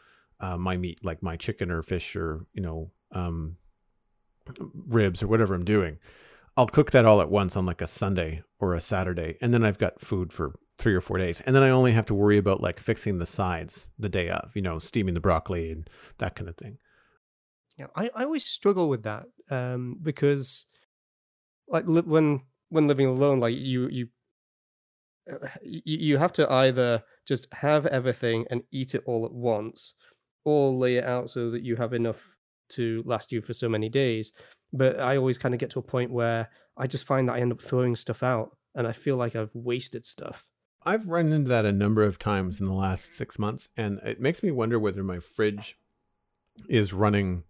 [0.43, 3.55] uh, my meat, like my chicken or fish or you know um,
[4.87, 5.97] ribs or whatever I'm doing.
[6.55, 9.63] I'll cook that all at once on like a Sunday or a Saturday, and then
[9.63, 12.37] I've got food for three or four days, and then I only have to worry
[12.37, 16.35] about like fixing the sides the day of, you know, steaming the broccoli and that
[16.35, 16.77] kind of thing.
[17.77, 20.65] Yeah, I, I always struggle with that um, because,
[21.67, 24.07] like, li- when when living alone, like you you
[25.31, 29.95] uh, you you have to either just have everything and eat it all at once,
[30.45, 32.37] or lay it out so that you have enough
[32.69, 34.31] to last you for so many days.
[34.71, 37.39] But I always kind of get to a point where I just find that I
[37.39, 40.43] end up throwing stuff out, and I feel like I've wasted stuff.
[40.85, 44.19] I've run into that a number of times in the last six months, and it
[44.19, 45.77] makes me wonder whether my fridge
[46.67, 47.43] is running.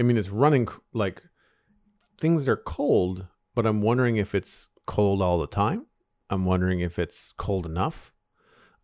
[0.00, 1.22] I mean, it's running like
[2.18, 5.86] things are cold, but I'm wondering if it's cold all the time.
[6.30, 8.12] I'm wondering if it's cold enough.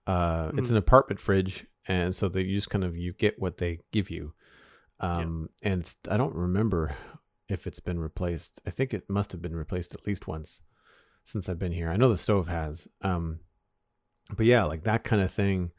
[0.07, 0.73] Uh, It's Mm.
[0.73, 4.11] an apartment fridge, and so they you just kind of you get what they give
[4.11, 4.33] you.
[5.01, 6.95] Um, And it's, I don't remember
[7.49, 8.61] if it's been replaced.
[8.67, 10.61] I think it must have been replaced at least once
[11.25, 11.91] since I've been here.
[11.91, 12.89] I know the stove has.
[13.03, 13.41] Um,
[14.37, 15.71] but yeah, like that kind of thing.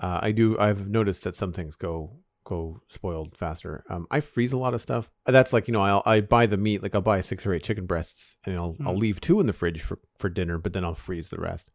[0.00, 0.58] Uh, I do.
[0.58, 3.84] I've noticed that some things go go spoiled faster.
[3.90, 5.10] Um, I freeze a lot of stuff.
[5.26, 6.82] That's like you know, I'll I buy the meat.
[6.82, 9.00] Like I'll buy six or eight chicken breasts, and I'll I'll Mm.
[9.00, 11.70] leave two in the fridge for for dinner, but then I'll freeze the rest.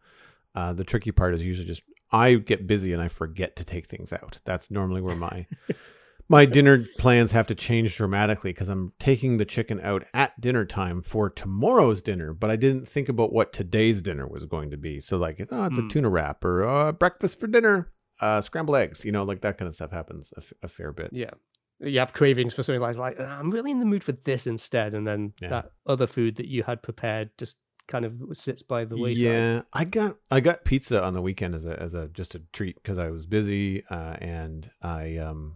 [0.55, 3.87] Uh, the tricky part is usually just I get busy and I forget to take
[3.87, 4.39] things out.
[4.45, 5.47] That's normally where my
[6.29, 10.63] my dinner plans have to change dramatically because I'm taking the chicken out at dinner
[10.65, 14.77] time for tomorrow's dinner, but I didn't think about what today's dinner was going to
[14.77, 14.99] be.
[15.01, 15.89] So like, oh, it's a Mm.
[15.89, 19.03] tuna wrap or uh, breakfast for dinner, uh, scrambled eggs.
[19.03, 21.09] You know, like that kind of stuff happens a, f- a fair bit.
[21.11, 21.31] Yeah.
[21.79, 24.47] You have cravings for something like, like "Ah, I'm really in the mood for this
[24.47, 25.49] instead, and then Yeah.
[25.49, 29.23] that other food that you had prepared just kind of sits by the wayside.
[29.23, 32.39] Yeah, I got I got pizza on the weekend as a as a just a
[32.51, 35.55] treat because I was busy uh, and I um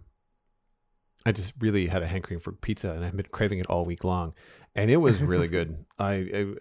[1.26, 4.04] I just really had a hankering for pizza, and I've been craving it all week
[4.04, 4.34] long,
[4.74, 5.84] and it was really good.
[5.98, 6.12] I,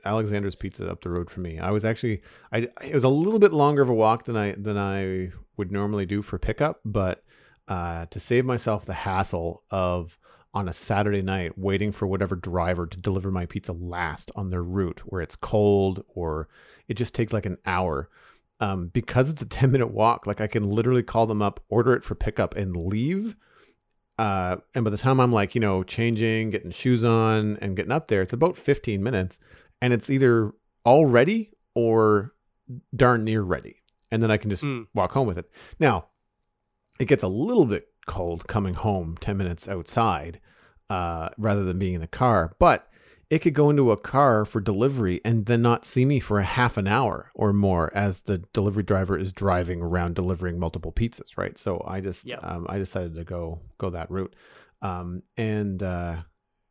[0.06, 1.60] I Alexandra's Pizza up the road for me.
[1.60, 4.53] I was actually I it was a little bit longer of a walk than I
[4.53, 7.23] than I would normally do for pickup, but
[7.67, 10.17] uh, to save myself the hassle of
[10.53, 14.63] on a Saturday night waiting for whatever driver to deliver my pizza last on their
[14.63, 16.47] route where it's cold or
[16.88, 18.10] it just takes like an hour.
[18.60, 21.93] Um, because it's a 10 minute walk, like I can literally call them up, order
[21.93, 23.36] it for pickup, and leave.
[24.17, 27.91] Uh, and by the time I'm like, you know, changing, getting shoes on, and getting
[27.91, 29.39] up there, it's about 15 minutes.
[29.79, 32.33] And it's either all ready or
[32.95, 33.83] darn near ready.
[34.12, 34.88] And then I can just Mm.
[34.95, 35.51] walk home with it.
[35.79, 36.07] Now,
[36.99, 40.39] it gets a little bit cold coming home 10 minutes outside
[40.89, 42.56] uh, rather than being in the car.
[42.58, 42.88] But
[43.30, 46.43] it could go into a car for delivery and then not see me for a
[46.46, 51.38] half an hour or more as the delivery driver is driving around delivering multiple pizzas,
[51.38, 51.58] right?
[51.58, 52.38] So I just Yeah.
[52.38, 54.34] um, I decided to go go that route,
[54.82, 56.15] um, and uh,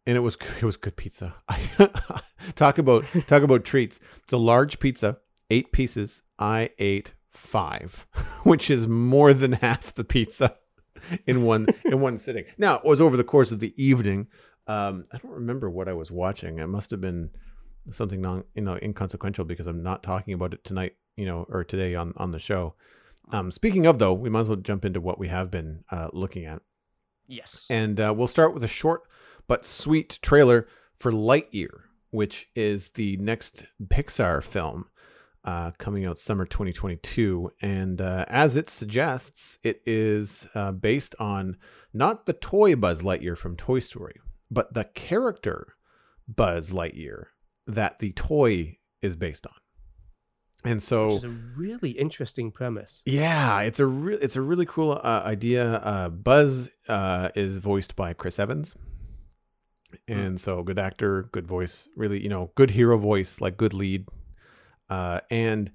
[0.07, 1.35] and it was it was good pizza.
[2.55, 4.01] talk about talk about treats.
[4.25, 5.19] It's a large pizza,
[5.51, 6.23] eight pieces.
[6.39, 8.07] I ate five,
[8.45, 10.57] which is more than half the pizza
[11.27, 12.45] in one in one sitting.
[12.59, 14.27] Now it was over the course of the evening.
[14.67, 16.59] Um, I don't remember what I was watching.
[16.59, 17.31] It must have been
[17.91, 21.65] something non you know inconsequential because I'm not talking about it tonight, you know, or
[21.65, 22.75] today on on the show.
[23.33, 26.09] Um, speaking of though, we might as well jump into what we have been uh,
[26.13, 26.63] looking at,
[27.27, 27.67] Yes.
[27.71, 29.03] and uh, we'll start with a short
[29.49, 30.67] but sweet trailer
[30.99, 31.71] for Lightyear,
[32.11, 34.87] which is the next Pixar film
[35.47, 37.51] uh, coming out summer 2022.
[37.63, 41.57] And uh, as it suggests, it is uh, based on
[41.95, 44.17] not the toy Buzz Lightyear from Toy Story,
[44.51, 45.75] but the character
[46.29, 47.27] Buzz Lightyear
[47.67, 49.55] that the toy is based on.
[50.65, 53.03] And so, Which is a really interesting premise.
[53.07, 55.75] yeah, it's a re- it's a really cool uh, idea.
[55.77, 58.75] Uh, Buzz uh, is voiced by Chris Evans,
[60.09, 64.07] and so good actor, good voice, really you know good hero voice, like good lead,
[64.89, 65.71] uh, and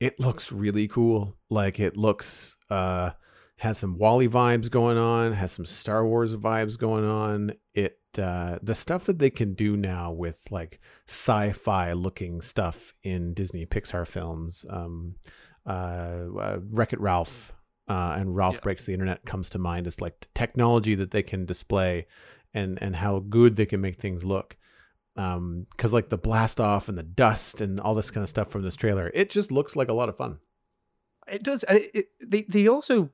[0.00, 1.36] it looks really cool.
[1.50, 3.10] Like it looks uh,
[3.58, 7.52] has some WALL-E vibes going on, has some Star Wars vibes going on.
[7.74, 13.34] It uh, the stuff that they can do now with like sci-fi looking stuff in
[13.34, 14.64] Disney Pixar films.
[14.70, 15.16] Um,
[15.66, 17.52] uh, uh, Wreck It Ralph
[17.88, 18.60] uh, and Ralph Yeah.
[18.60, 22.06] Breaks the Internet comes to mind as like technology that they can display
[22.54, 24.56] and and how good they can make things look.
[25.16, 28.50] Um, because like the blast off and the dust and all this kind of stuff
[28.50, 30.38] from this trailer, it just looks like a lot of fun.
[31.28, 33.10] It does, and it, it, they they also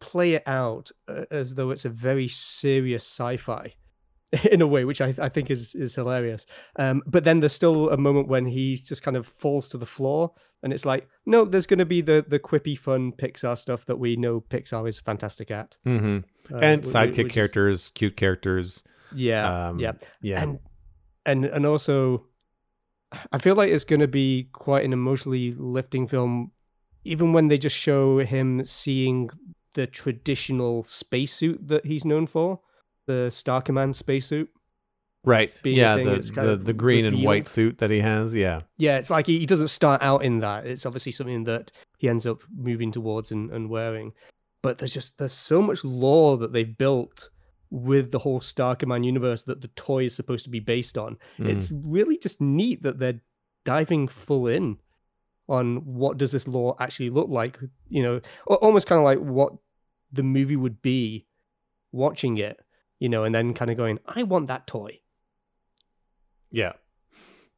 [0.00, 3.72] play it out uh, as though it's a very serious sci-fi
[4.50, 6.46] in a way, which I, I think is is hilarious.
[6.78, 9.86] Um, but then there's still a moment when he just kind of falls to the
[9.86, 10.32] floor,
[10.62, 13.96] and it's like, no, there's going to be the the quippy, fun Pixar stuff that
[13.98, 16.54] we know Pixar is fantastic at, Mm-hmm.
[16.54, 18.82] uh, and wh- wh- sidekick which is- characters, cute characters.
[19.14, 20.42] yeah, Um, yeah, yeah.
[20.42, 20.58] and
[21.26, 22.24] and and also
[23.32, 26.50] i feel like it's going to be quite an emotionally lifting film
[27.04, 29.30] even when they just show him seeing
[29.74, 32.60] the traditional spacesuit that he's known for
[33.06, 34.48] the star command spacesuit
[35.24, 35.60] right.
[35.64, 38.34] Yeah, thing, the the, the green and white suit that he has.
[38.34, 38.62] Yeah.
[38.78, 42.08] yeah it's like he, he doesn't start out in that it's obviously something that he
[42.08, 44.12] ends up moving towards and, and wearing
[44.62, 47.30] but there's just there's so much lore that they've built
[47.70, 51.16] with the whole star command universe that the toy is supposed to be based on
[51.38, 51.48] Mm.
[51.48, 53.20] it's really just neat that they're
[53.64, 54.78] diving full in
[55.48, 59.52] on what does this lore actually look like you know almost kind of like what
[60.12, 61.26] the movie would be
[61.92, 62.60] watching it
[63.00, 64.98] you know and then kind of going i want that toy
[66.50, 66.72] Yeah.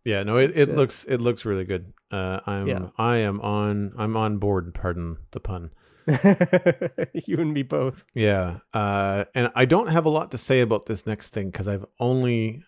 [0.05, 1.93] Yeah, no, it, It's, it uh, looks it looks really good.
[2.11, 2.89] Uh, I'm Yeah.
[2.97, 4.73] I am on I'm on board.
[4.73, 5.71] Pardon the pun.
[7.27, 10.87] you and me both Yeah, uh, and I don't have a lot to say about
[10.87, 12.63] this next thing because I've only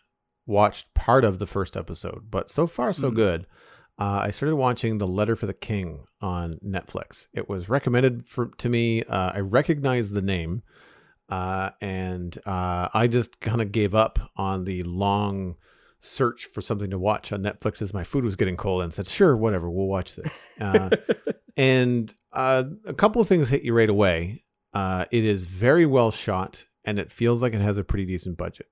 [0.47, 3.15] watched part of the first episode, but so far so Mm.
[3.15, 3.47] good.
[3.99, 7.27] Uh, I started watching The Letter for the King on Netflix.
[7.35, 9.03] It was recommended for to me.
[9.05, 10.63] Uh, I recognized the name,
[11.29, 15.57] uh, and uh, I just kind of gave up on the long
[15.99, 19.07] search for something to watch on Netflix as my food was getting cold and said,
[19.07, 20.47] "Sure, whatever, we'll watch this."
[21.57, 24.45] And uh, a couple of things hit you right away.
[24.73, 28.37] Uh, it is very well shot, and it feels like it has a pretty decent
[28.37, 28.69] budget.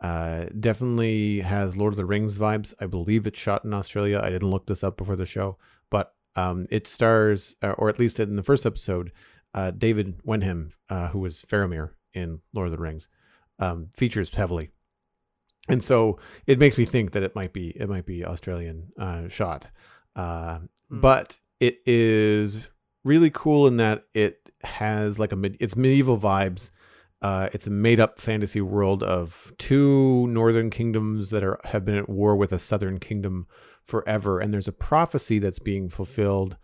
[0.00, 2.74] Uh, definitely has Lord of the Rings vibes.
[2.80, 4.20] I believe it's shot in Australia.
[4.22, 5.56] I didn't look this up before the show,
[5.90, 9.12] but um, it stars, uh, or at least in the first episode,
[9.54, 13.06] uh, David Wenham, uh, who was Faramir in Lord of the Rings,
[13.58, 14.70] um, features heavily,
[15.68, 19.28] and so it makes me think that it might be it might be Australian uh,
[19.28, 19.66] shot.
[20.16, 20.58] Uh,
[20.92, 21.00] Hmm.
[21.00, 22.68] but it is
[23.04, 24.34] really cool in that it
[24.64, 26.70] has like a mid, it's medieval vibes
[27.22, 32.08] Uh, it's a made-up fantasy world of two northern kingdoms that are have been at
[32.08, 33.46] war with a southern kingdom
[33.86, 36.56] forever, and there's a prophecy that's being fulfilled.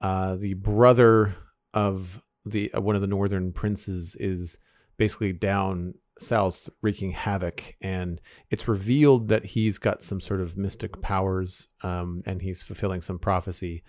[0.00, 1.34] Uh, the brother
[1.74, 4.56] of the uh, one of the northern princes is
[4.96, 10.92] basically down south wreaking havoc and it's revealed that he's got some sort of mystic
[11.02, 13.82] powers um, and he's fulfilling some prophecy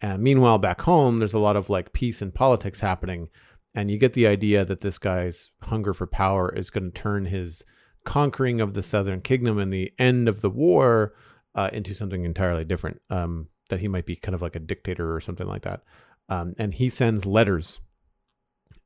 [0.00, 3.28] and meanwhile back home there's a lot of like peace and politics happening.
[3.74, 7.26] And you get the idea that this guy's hunger for power is going to turn
[7.26, 7.64] his
[8.04, 11.14] conquering of the southern kingdom and the end of the war
[11.54, 15.14] uh, into something entirely different um, that he might be kind of like a dictator
[15.14, 15.82] or something like that.
[16.28, 17.80] Um, and he sends letters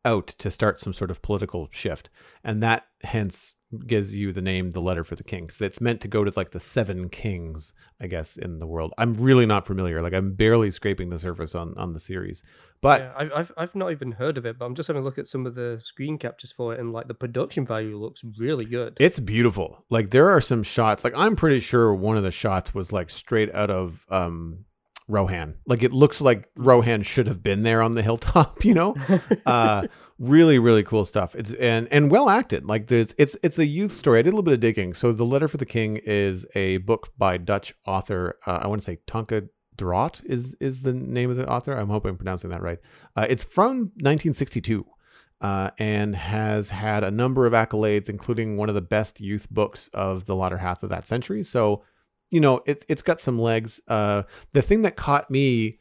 [0.09, 2.09] out to start some sort of political shift.
[2.43, 3.55] And that hence
[3.87, 6.33] gives you the name the letter for the king because it's meant to go to
[6.37, 8.95] like the seven kings i guess in the world.
[8.97, 10.01] I'm really not familiar.
[10.01, 12.43] Like i'm barely scraping the surface on on the series.
[12.81, 15.05] But yeah, I've, I've i've not even heard of it but i'm just having a
[15.05, 18.23] look at some of the screen captures for it and like the production value looks
[18.39, 18.97] really good.
[18.99, 19.85] It's beautiful.
[19.91, 23.11] Like there are some shots like i'm pretty sure one of the shots was like
[23.11, 24.65] straight out of um
[25.09, 25.57] Rohan.
[25.67, 26.49] Like it looks like.
[26.57, 28.95] Rohan should have been there on the hilltop, you know?
[29.47, 29.87] uh
[30.19, 31.35] really really cool stuff.
[31.35, 32.67] It's and and well acted.
[32.67, 34.19] Like there's it's it's a youth story.
[34.19, 34.95] I did a little bit of digging.
[34.95, 38.81] So The Letter for the King is a book by Dutch author uh, I want
[38.83, 41.73] to say Tonka Drot is is the name of the author.
[41.73, 42.79] I'm hoping I'm pronouncing that right.
[43.17, 44.85] Uh, it's from 1962.
[45.41, 49.89] Uh, and has had a number of accolades, including one of the best youth books
[49.95, 51.45] of the latter half of that century.
[51.45, 51.85] So,
[52.31, 53.81] you know, it, it's got some legs.
[53.89, 54.23] Uh,
[54.53, 55.79] the thing that caught me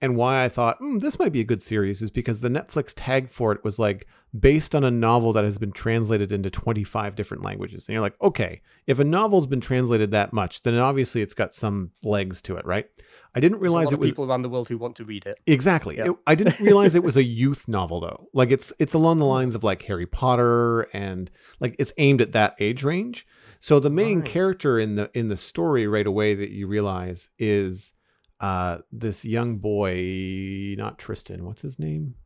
[0.00, 2.92] and why I thought mm, this might be a good series is because the Netflix
[2.94, 4.06] tag for it was like
[4.38, 7.86] based on a novel that has been translated into 25 different languages.
[7.86, 11.54] And you're like, okay, if a novel's been translated that much, then obviously it's got
[11.54, 12.86] some legs to it, right?
[13.34, 15.98] I didn't realize it was people around the world who want to read it Exactly.
[15.98, 16.06] Yep.
[16.06, 18.28] It- I didn't realize it was a youth novel though.
[18.34, 21.30] Like it's it's along the lines of like Harry Potter and
[21.60, 23.26] like it's aimed at that age range.
[23.62, 24.26] So the main Right.
[24.26, 27.92] character in the in the story right away that you realize is
[28.40, 32.16] uh this young boy, not Tristan, what's his name?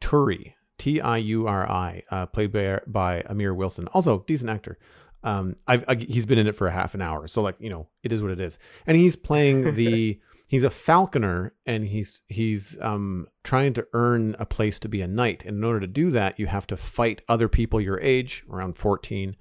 [0.00, 3.88] Turi, T I U R I, uh, played by by Amir Wilson.
[3.88, 4.78] Also decent actor.
[5.24, 7.68] Um, I've, I, he's been in it for a half an hour, so like you
[7.70, 8.58] know, it is what it is.
[8.86, 14.46] And he's playing the he's a falconer, and he's he's um trying to earn a
[14.46, 15.44] place to be a knight.
[15.44, 18.76] And in order to do that, you have to fight other people your age, around
[18.78, 19.34] fourteen,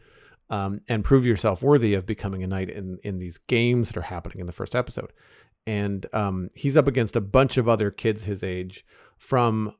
[0.50, 4.02] um, and prove yourself worthy of becoming a knight in in these games that are
[4.02, 5.12] happening in the first episode.
[5.68, 8.86] And um, he's up against a bunch of other kids his age
[9.18, 9.74] from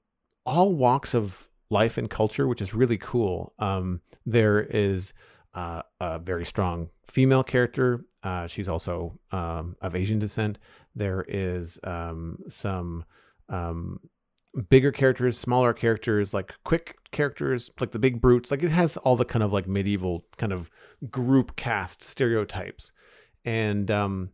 [0.46, 3.54] all walks of life and culture, which is really cool.
[3.60, 5.14] Um, there is
[5.54, 8.06] uh, a very strong female character.
[8.24, 10.58] Uh, she's also um, of Asian descent.
[10.96, 13.06] There is um, some
[13.50, 14.00] um,
[14.70, 18.52] bigger characters, smaller characters, like quick characters, like the big brutes.
[18.52, 20.70] Like it has all the kind of like medieval kind of
[21.10, 22.92] group cast stereotypes.
[23.44, 24.30] And um,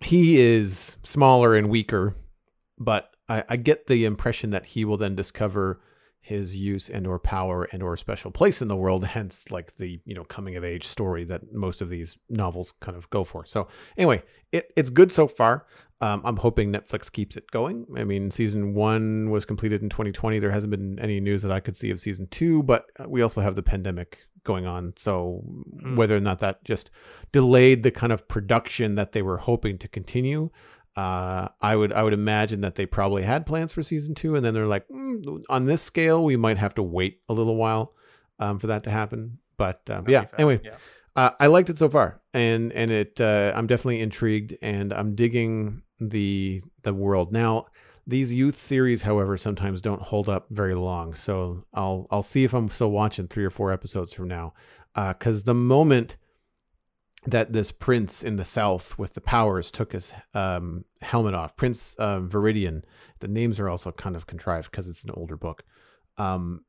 [0.00, 2.16] he is smaller and weaker,
[2.78, 5.80] but I, I get the impression that he will then discover
[6.22, 10.00] his use and or power and or special place in the world hence like the
[10.06, 13.44] you know coming of age story that most of these novels kind of go for.
[13.44, 13.68] So
[13.98, 15.66] anyway it, it's good so far.
[16.00, 17.86] Um, i'm hoping netflix keeps it going.
[17.96, 21.60] I mean season one was completed in 2020 there hasn't been any news that i
[21.60, 24.92] could see of season two but uh, we also have the pandemic going on.
[24.96, 25.44] So
[25.82, 25.96] Mm.
[25.96, 26.90] whether or not that just
[27.30, 30.50] delayed the kind of production that they were hoping to continue
[30.96, 34.44] uh, I would I would imagine that they probably had plans for season two, and
[34.44, 37.94] then they're like, mm, on this scale, we might have to wait a little while
[38.38, 39.38] um, for that to happen.
[39.56, 40.76] But uh, yeah, anyway, yeah.
[41.16, 45.14] uh, I liked it so far, and and it uh, I'm definitely intrigued, and I'm
[45.14, 47.66] digging the the world now.
[48.06, 52.52] These youth series, however, sometimes don't hold up very long, so I'll I'll see if
[52.52, 54.52] I'm still watching three or four episodes from now,
[54.94, 56.16] because the moment
[57.26, 61.56] that this prince in the south with the powers took his um, helmet off.
[61.56, 62.82] Prince uh, Viridian.
[63.20, 65.62] The names are also kind of contrived because it's an older book.
[66.18, 66.64] Um,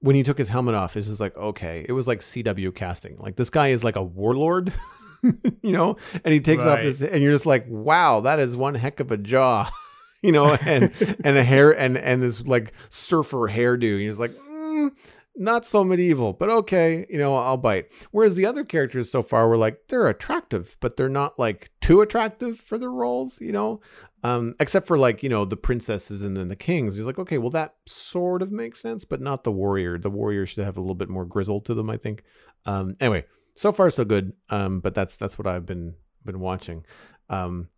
[0.00, 3.16] when he took his helmet off, it's just like okay, it was like CW casting.
[3.18, 4.72] Like this guy is like a warlord,
[5.22, 6.82] you know, and he takes off Right.
[6.84, 9.70] this, and you're just like, wow, that is one heck of a jaw.
[10.24, 10.92] You know, and
[11.24, 13.82] and a hair and and this like surfer hairdo.
[13.82, 14.92] You're just like, mm,
[15.36, 17.90] not so medieval, but okay, you know, I'll bite.
[18.10, 22.00] Whereas the other characters so far were like they're attractive, but they're not like too
[22.00, 23.80] attractive for the roles, you know.
[24.24, 26.96] Um, except for like you know the princesses and then the kings.
[26.96, 29.98] He's like, okay, well that sort of makes sense, but not the warrior.
[29.98, 32.22] The warrior should have a little bit more grizzle to them, I think.
[32.66, 33.24] Um, anyway,
[33.54, 34.32] so far so good.
[34.50, 36.84] Um, but that's that's what I've been been watching.
[37.28, 37.68] Um,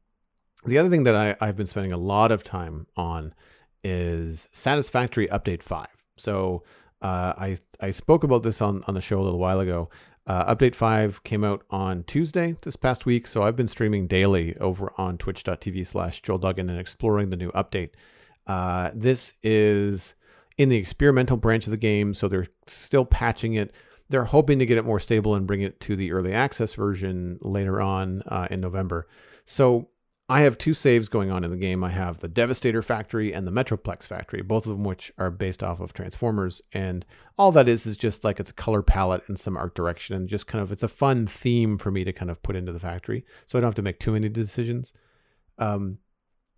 [0.66, 3.34] the other thing that I, I've been spending a lot of time on
[3.82, 5.88] is Satisfactory Update Five.
[6.16, 6.62] So
[7.04, 9.90] Uh, I I spoke about this on on the show a little while ago.
[10.26, 14.56] Uh, update 5 came out on Tuesday this past week, so I've been streaming daily
[14.56, 17.90] over on twitch.tv slash Joel Duggan and exploring the new update.
[18.46, 20.14] Uh, this is
[20.56, 23.74] in the experimental branch of the game, so they're still patching it.
[24.08, 27.38] They're hoping to get it more stable and bring it to the early access version
[27.42, 29.06] later on uh, in November.
[29.44, 29.88] So
[30.26, 31.84] I have two saves going on in the game.
[31.84, 35.62] I have the Devastator Factory and the Metroplex Factory, both of them which are based
[35.62, 36.62] off of Transformers.
[36.72, 37.04] And
[37.36, 40.26] all that is is just like it's a color palette and some art direction, and
[40.26, 42.80] just kind of it's a fun theme for me to kind of put into the
[42.80, 44.94] factory, so I don't have to make too many decisions.
[45.58, 45.98] Um,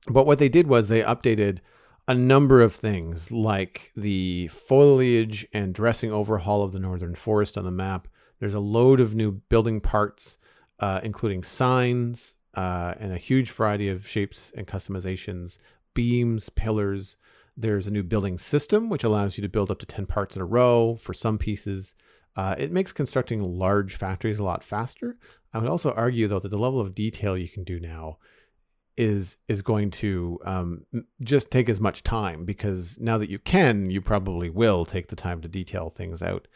[0.06, 1.58] but what they did was they updated
[2.06, 7.64] a number of things, like the foliage and dressing overhaul of the northern forest on
[7.64, 8.06] the map.
[8.38, 10.36] There's a load of new building parts,
[10.78, 15.58] uh, including signs, uh, and a huge variety of shapes and customizations,
[15.94, 17.16] beams, pillars.
[17.56, 20.42] There's a new building system, which allows you to build up to 10 parts in
[20.42, 21.94] a row for some pieces.
[22.34, 25.16] Uh, it makes constructing large factories a lot faster.
[25.54, 28.18] I would also argue, though, that the level of detail you can do now
[28.96, 30.86] is is going to um,
[31.22, 35.16] just take as much time because now that you can, you probably will take the
[35.16, 36.48] time to detail things out.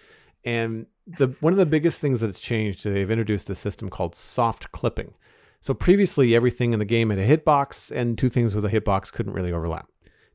[0.44, 4.72] And the one of the biggest things that's changed, they've introduced a system called soft
[4.72, 5.14] clipping,
[5.60, 9.12] so previously, everything in the game had a hitbox, and two things with a hitbox
[9.12, 9.88] couldn't really overlap.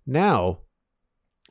[0.05, 0.59] Now,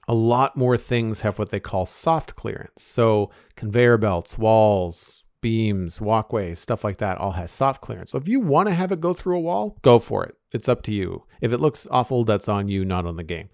[0.06, 2.82] a lot more things have what they call soft clearance.
[2.82, 8.12] So conveyor belts, walls, beams, walkways, stuff like that all has soft clearance.
[8.12, 10.36] So if you want to have it go through a wall, go for it.
[10.52, 11.24] It's up to you.
[11.40, 13.48] If it looks awful, that's on you, not on the game.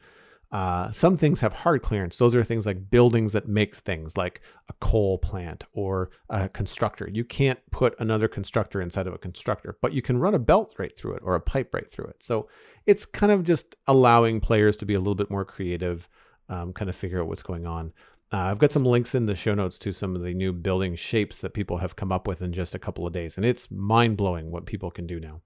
[0.53, 2.17] Uh, some things have hard clearance.
[2.17, 7.09] Those are things like buildings that make things like a coal plant or a constructor.
[7.13, 10.75] You can't put another constructor inside of a constructor, but you can run a belt
[10.77, 12.17] right through it or a pipe right through it.
[12.21, 12.49] So
[12.87, 16.09] it's kind of just allowing players to be a little bit more creative,
[16.49, 17.93] um, kind of figure out what's going on.
[18.33, 20.97] Uh, I've got some links in the show notes to some of the new building
[20.97, 23.71] shapes that people have come up with in just a couple of days, and it's
[23.71, 25.41] mind blowing what people can do now.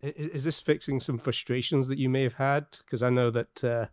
[0.00, 2.66] Is this fixing some frustrations that you may have had?
[2.84, 3.64] Because I know that.
[3.64, 3.86] Uh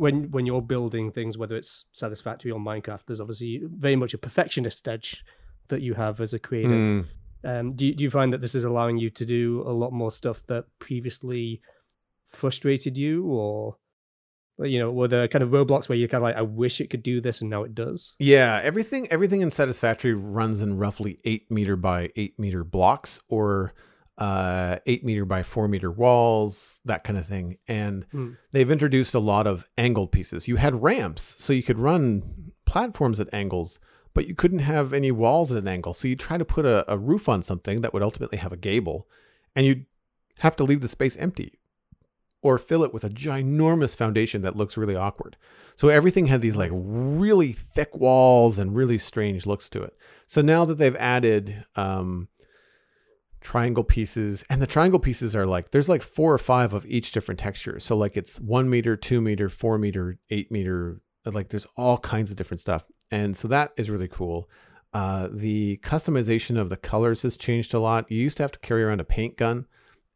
[0.00, 4.18] when when you're building things, whether it's Satisfactory or Minecraft, there's obviously very much a
[4.18, 5.22] perfectionist edge
[5.68, 6.70] that you have as a creative.
[6.70, 7.06] Mm.
[7.44, 10.10] Um, do do you find that this is allowing you to do a lot more
[10.10, 11.60] stuff that previously
[12.28, 13.76] frustrated you, or
[14.58, 16.88] you know, were there kind of roadblocks where you're kind of like, I wish it
[16.88, 18.14] could do this, and now it does?
[18.18, 23.74] Yeah, everything everything in Satisfactory runs in roughly eight meter by eight meter blocks, or
[24.20, 27.56] uh, eight meter by four meter walls, that kind of thing.
[27.66, 28.36] And mm.
[28.52, 30.46] they've introduced a lot of angled pieces.
[30.46, 33.80] You had ramps, so you could run platforms at angles,
[34.12, 35.94] but you couldn't have any walls at an angle.
[35.94, 38.58] So you try to put a, a roof on something that would ultimately have a
[38.58, 39.08] gable,
[39.56, 39.86] and you'd
[40.38, 41.58] have to leave the space empty
[42.42, 45.36] or fill it with a ginormous foundation that looks really awkward.
[45.76, 49.96] So everything had these like really thick walls and really strange looks to it.
[50.26, 52.28] So now that they've added um,
[53.40, 57.12] triangle pieces and the triangle pieces are like there's like four or five of each
[57.12, 57.80] different texture.
[57.80, 62.30] So like it's one meter two meter four meter eight meter like there's all kinds
[62.30, 62.84] of different stuff.
[63.10, 64.48] And so that is really cool.
[64.92, 68.10] Uh, the customization of the colors has changed a lot.
[68.10, 69.66] You used to have to carry around a paint gun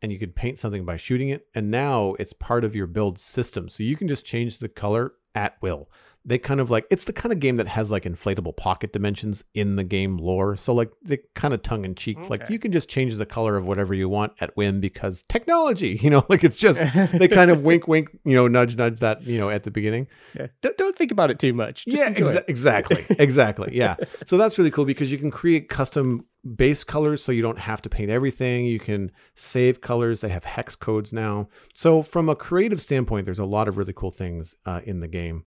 [0.02, 3.18] and you could paint something by shooting it and now it's part of your build
[3.18, 3.68] system.
[3.68, 5.88] So you can just change the color at will
[6.26, 9.44] they kind of like it's the kind of game that has like inflatable pocket dimensions
[9.52, 10.56] in the game lore.
[10.56, 12.28] So like they kind of tongue in cheek, okay.
[12.28, 15.98] like you can just change the color of whatever you want at whim because technology,
[16.02, 16.80] you know, like it's just
[17.12, 20.06] they kind of wink, wink, you know, nudge, nudge that, you know, at the beginning.
[20.34, 21.84] Yeah, don't don't think about it too much.
[21.84, 23.70] Just yeah, exa- exactly, exactly.
[23.76, 26.24] Yeah, so that's really cool because you can create custom
[26.56, 28.66] base colors so you don't have to paint everything.
[28.66, 30.20] You can save colors.
[30.20, 31.48] They have hex codes now.
[31.74, 35.08] So from a creative standpoint, there's a lot of really cool things uh, in the
[35.08, 35.44] game.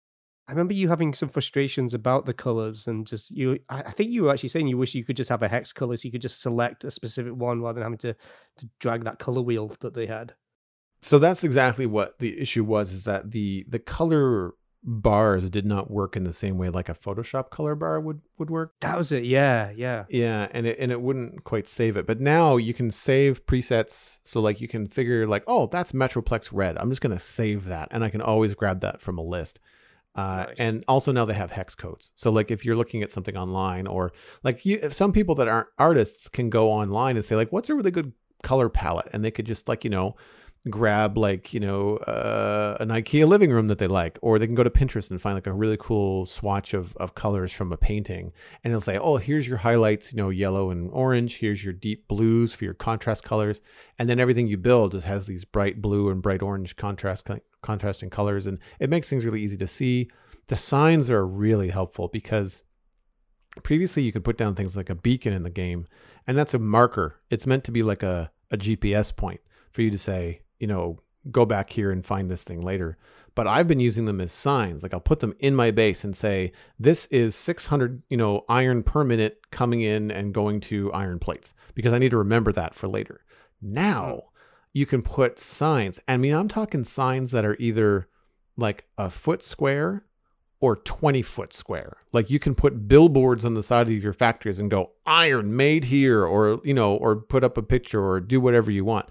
[0.49, 3.59] I remember you having some frustrations about the colors and just you.
[3.69, 5.97] I, think you were actually saying you wish you could just have a hex color,
[5.97, 8.15] so you could just select a specific one rather than having to
[8.59, 10.35] to drag that color wheel that they had.
[11.01, 15.91] So that's exactly what the issue was: is that the the color bars did not
[15.91, 18.75] work in the same way like a Photoshop color bar would would work.
[18.81, 19.25] That was it.
[19.25, 22.07] Yeah, yeah, yeah, and it and it wouldn't quite save it.
[22.07, 26.51] But now you can save presets, so like you can figure like, oh, that's Metroplex
[26.53, 26.77] red.
[26.79, 29.61] I'm just gonna save that, and I can always grab that from a list.
[30.15, 30.57] Uh, nice.
[30.59, 32.13] And also now they have hex codes.
[32.15, 35.69] So like if you're looking at something online or like you, some people that aren't
[35.79, 39.09] artists can go online and say like, what's a really good color palette?
[39.13, 40.17] And they could just like, you know,
[40.71, 44.55] grab like, you know, uh, an IKEA living room that they like, or they can
[44.55, 47.77] go to Pinterest and find like a really cool swatch of, of colors from a
[47.77, 48.33] painting.
[48.63, 51.39] And it'll say, oh, here's your highlights, you know, yellow and orange.
[51.39, 53.61] Here's your deep blues for your contrast colors.
[53.99, 57.25] And then everything you build just has these bright blue and bright orange contrast
[57.63, 60.09] contrasting colors and it makes things really easy to see
[60.49, 62.63] the signs are really helpful because
[63.63, 65.87] previously you could put down things like a beacon in the game,
[66.27, 67.21] and that's a marker.
[67.31, 69.41] It's meant to be like a, a GPS point
[69.71, 71.01] for you to say, you know,
[71.31, 72.99] go back here and find this thing later.
[73.35, 74.83] But I've been using them as signs.
[74.83, 78.83] Like I'll put them in my base and say, this is 600, you know, iron
[78.83, 82.75] per minute coming in and going to iron plates because I need to remember that
[82.75, 83.25] for later.
[83.63, 84.25] Now
[84.73, 86.01] you can put signs.
[86.09, 88.09] I mean, I'm talking signs that are either
[88.57, 90.05] like a foot square
[90.61, 91.97] or 20 foot square.
[92.13, 95.87] Like you can put billboards on the side of your factories and go iron made
[95.87, 99.07] here or you know or put up a picture or do whatever you want.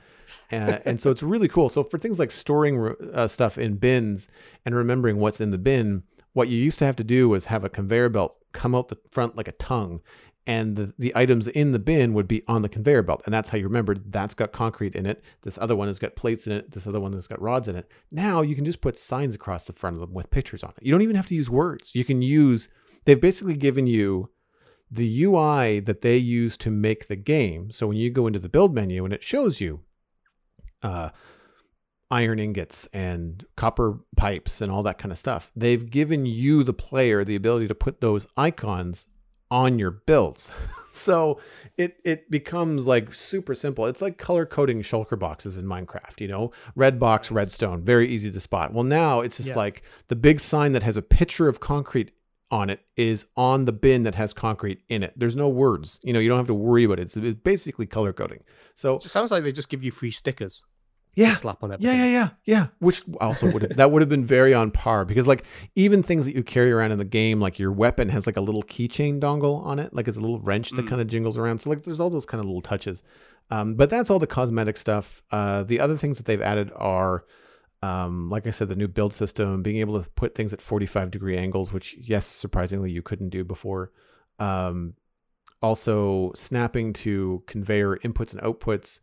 [0.52, 1.70] Uh, and so it's really cool.
[1.70, 4.30] So for things like storing uh, stuff in bins
[4.66, 6.04] and remembering what's in the bin,
[6.34, 8.98] what you used to have to do was have a conveyor belt come out the
[9.12, 10.02] front like a tongue
[10.48, 13.22] and the, the items in the bin would be on the conveyor belt.
[13.26, 15.24] And that's how you remembered that's got concrete in it.
[15.44, 16.72] This other one has got plates in it.
[16.72, 17.90] This other one has got rods in it.
[18.12, 20.86] Now you can just put signs across the front of them with pictures on it.
[20.86, 21.94] You don't even have to use words.
[21.94, 22.70] You can use,
[23.06, 24.30] they've basically given you
[24.90, 27.72] the UI that they use to make the game.
[27.72, 29.82] So when you go into the build menu and it shows you
[30.82, 31.10] uh,
[32.10, 36.74] iron ingots and copper pipes and all that kind of stuff, they've given you, the
[36.74, 39.06] player, the ability to put those icons
[39.52, 40.50] on your builds.
[40.92, 41.40] so
[41.78, 43.86] it it becomes like super simple.
[43.86, 46.52] It's like color coding shulker boxes in Minecraft, you know?
[46.76, 48.74] Red box, redstone, very easy to spot.
[48.74, 49.56] Well, now it's just yeah.
[49.56, 52.12] like the big sign that has a picture of concrete
[52.50, 55.14] on it is on the bin that has concrete in it.
[55.16, 56.00] There's no words.
[56.04, 57.04] You know, you don't have to worry about it.
[57.04, 58.44] It's, it's basically color coding.
[58.76, 60.66] So it sounds like they just give you free stickers
[61.16, 61.98] yeah slap on everything.
[61.98, 62.68] Yeah, yeah, yeah, yeah.
[62.80, 65.44] Which also would have, that would have been very on par because like
[65.76, 68.42] even things that you carry around in the game, like your weapon has like a
[68.42, 70.90] little keychain dongle on it, like it's a little wrench that mm.
[70.90, 71.60] kind of jingles around.
[71.60, 73.04] So like there's all those kind of little touches.
[73.50, 75.22] Um, but that's all the cosmetic stuff.
[75.32, 77.26] Uh, the other things that they've added are,
[77.84, 81.12] um, like I said, the new build system, being able to put things at 45
[81.12, 83.92] degree angles, which yes, surprisingly you couldn't do before.
[84.40, 84.94] Um,
[85.62, 89.02] also snapping to conveyor inputs and outputs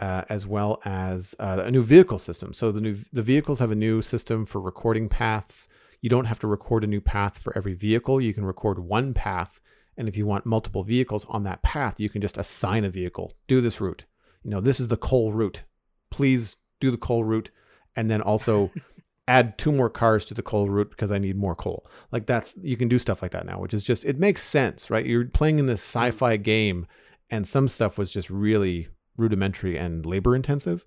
[0.00, 2.52] uh, as well as uh, a new vehicle system.
[2.52, 5.68] So the new the vehicles have a new system for recording paths.
[6.00, 8.20] You don't have to record a new path for every vehicle.
[8.20, 9.60] You can record one path,
[9.98, 13.34] and if you want multiple vehicles on that path, you can just assign a vehicle.
[13.46, 14.04] Do this route.
[14.42, 15.62] You know, this is the coal route.
[16.10, 17.50] Please do the coal route,
[17.94, 18.70] and then also
[19.28, 21.86] add two more cars to the coal route because I need more coal.
[22.10, 24.88] Like that's you can do stuff like that now, which is just it makes sense,
[24.88, 25.04] right?
[25.04, 26.86] You're playing in this sci-fi game,
[27.28, 28.88] and some stuff was just really
[29.20, 30.84] rudimentary and labor intensive.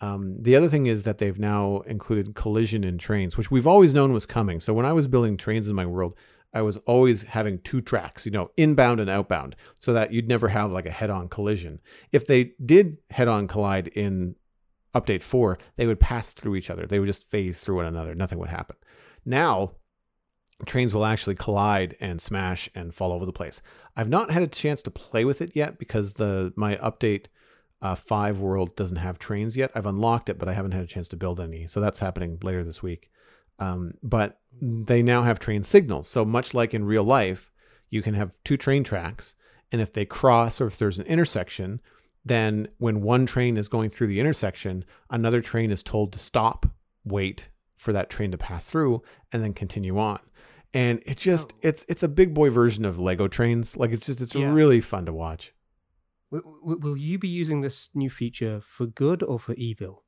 [0.00, 3.94] Um, the other thing is that they've now included collision in trains, which we've always
[3.94, 4.60] known was coming.
[4.60, 6.14] So when I was building trains in my world,
[6.52, 10.48] I was always having two tracks, you know, inbound and outbound, so that you'd never
[10.48, 11.80] have like a head on collision.
[12.12, 14.36] If they did head on collide in
[14.94, 16.86] update four, they would pass through each other.
[16.86, 18.14] They would just phase through one another.
[18.14, 18.76] Nothing would happen.
[19.24, 19.72] Now,
[20.66, 23.60] trains will actually collide and smash and fall over the place.
[23.96, 27.26] I've not had a chance to play with it yet because the my update
[27.84, 29.70] uh, 5 world doesn't have trains yet.
[29.74, 31.66] I've unlocked it, but I haven't had a chance to build any.
[31.66, 33.10] So that's happening later this week.
[33.58, 36.08] Um, but they now have train signals.
[36.08, 37.52] So much like in real life,
[37.90, 39.34] you can have two train tracks.
[39.70, 41.80] And if they cross or if there's an intersection,
[42.24, 46.64] then when one train is going through the intersection, another train is told to stop,
[47.04, 50.20] wait for that train to pass through, and then continue on.
[50.72, 51.58] And it just oh.
[51.60, 53.76] it's it's a big boy version of Lego trains.
[53.76, 54.50] Like it's just it's yeah.
[54.52, 55.52] really fun to watch.
[56.42, 60.02] W- will you be using this new feature for good or for evil?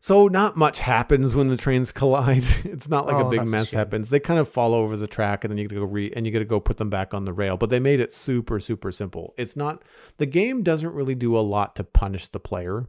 [0.00, 2.44] So not much happens when the trains collide.
[2.64, 4.08] It's not like oh, a big mess a happens.
[4.08, 6.26] They kind of fall over the track, and then you got to go re and
[6.26, 7.56] you got to go put them back on the rail.
[7.56, 9.34] But they made it super super simple.
[9.36, 9.82] It's not
[10.18, 12.86] the game doesn't really do a lot to punish the player.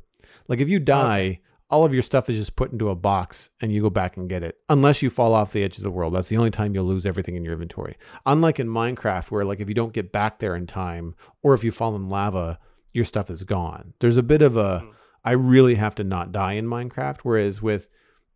[0.47, 1.41] Like if you die, okay.
[1.69, 4.27] All of your stuff is just put into a box, and you go back and
[4.27, 4.57] get it.
[4.69, 7.05] Unless you fall off the edge of the world, that's the only time you'll lose
[7.05, 7.95] everything in your inventory.
[8.25, 11.63] Unlike in Minecraft, where like if you don't get back there in time, or if
[11.63, 12.59] you fall in lava,
[12.93, 13.93] your stuff is gone.
[13.99, 14.93] There's a bit of a mm.
[15.23, 17.87] I really have to not die in Minecraft, whereas with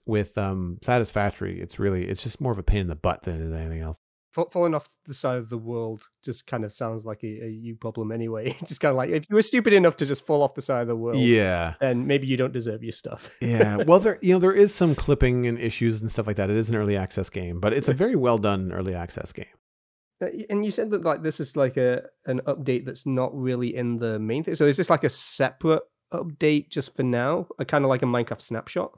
[0.06, 3.36] with um, Satisfactory, it's really it's just more of a pain in the butt than
[3.36, 3.98] it is anything else.
[4.34, 7.76] Falling off the side of the world just kind of sounds like a, a you
[7.76, 8.56] problem anyway.
[8.66, 10.82] just kind of like if you were stupid enough to just fall off the side
[10.82, 13.30] of the world, yeah, and maybe you don't deserve your stuff.
[13.42, 16.50] yeah, well, there you know there is some clipping and issues and stuff like that.
[16.50, 19.46] It is an early access game, but it's a very well done early access game.
[20.22, 23.76] Uh, and you said that like this is like a an update that's not really
[23.76, 24.56] in the main thing.
[24.56, 28.06] So is this like a separate update just for now, a kind of like a
[28.06, 28.98] Minecraft snapshot?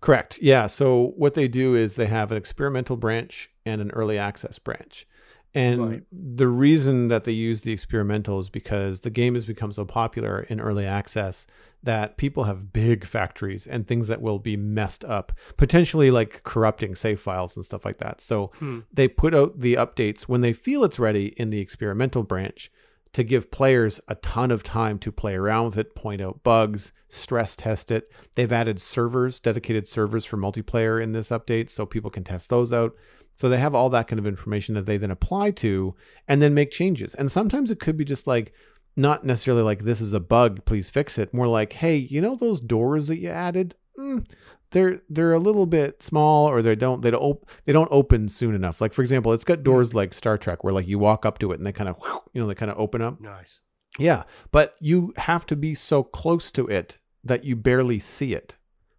[0.00, 0.38] Correct.
[0.40, 0.66] Yeah.
[0.68, 5.06] So what they do is they have an experimental branch and an early access branch.
[5.54, 6.02] And right.
[6.12, 10.42] the reason that they use the experimental is because the game has become so popular
[10.42, 11.46] in early access
[11.82, 16.94] that people have big factories and things that will be messed up, potentially like corrupting
[16.94, 18.20] save files and stuff like that.
[18.20, 18.80] So Hmm.
[18.92, 22.70] they put out the updates when they feel it's ready in the experimental branch
[23.12, 26.92] to give players a ton of time to play around with it, point out bugs,
[27.08, 28.10] stress test it.
[28.36, 32.72] They've added servers, dedicated servers for multiplayer in this update so people can test those
[32.72, 32.94] out.
[33.36, 35.94] So they have all that kind of information that they then apply to
[36.26, 37.14] and then make changes.
[37.14, 38.52] And sometimes it could be just like
[38.96, 41.32] not necessarily like this is a bug, please fix it.
[41.32, 43.76] More like, hey, you know those doors that you added?
[43.96, 44.26] Mm,
[44.70, 48.28] they're they're a little bit small, or they don't they don't op- they don't open
[48.28, 48.80] soon enough.
[48.80, 51.52] Like for example, it's got doors like Star Trek, where like you walk up to
[51.52, 51.96] it and they kind of
[52.32, 53.20] you know they kind of open up.
[53.20, 53.60] Nice.
[53.98, 58.56] Yeah, but you have to be so close to it that you barely see it,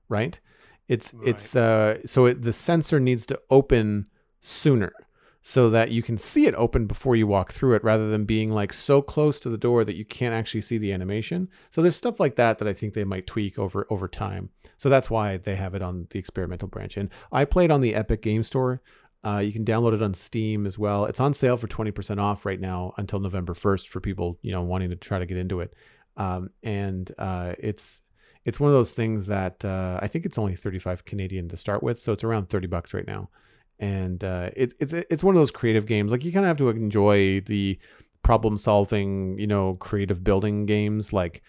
[0.08, 0.40] right?
[0.88, 4.08] It's it's uh so it, the sensor needs to open
[4.42, 4.92] sooner
[5.42, 8.52] so that you can see it open before you walk through it rather than being
[8.52, 11.48] like so close to the door that you can't actually see the animation.
[11.70, 14.50] So there's stuff like that that I think they might tweak over over time.
[14.80, 16.96] So that's why they have it on the experimental branch.
[16.96, 18.82] And I played on the Epic Game Store.
[19.26, 21.04] Uh, you can download it on Steam as well.
[21.04, 24.62] It's on sale for 20% off right now until November 1st for people, you know,
[24.62, 25.74] wanting to try to get into it.
[26.16, 28.02] Um, and uh, it's
[28.46, 31.84] it's one of those things that uh, I think it's only 35 Canadian to start
[31.84, 33.30] with, so it's around 30 bucks right now.
[33.80, 36.10] And uh, it, it's it's one of those creative games.
[36.14, 37.78] Like you kind of have to enjoy the
[38.24, 41.42] problem solving, you know, creative building games like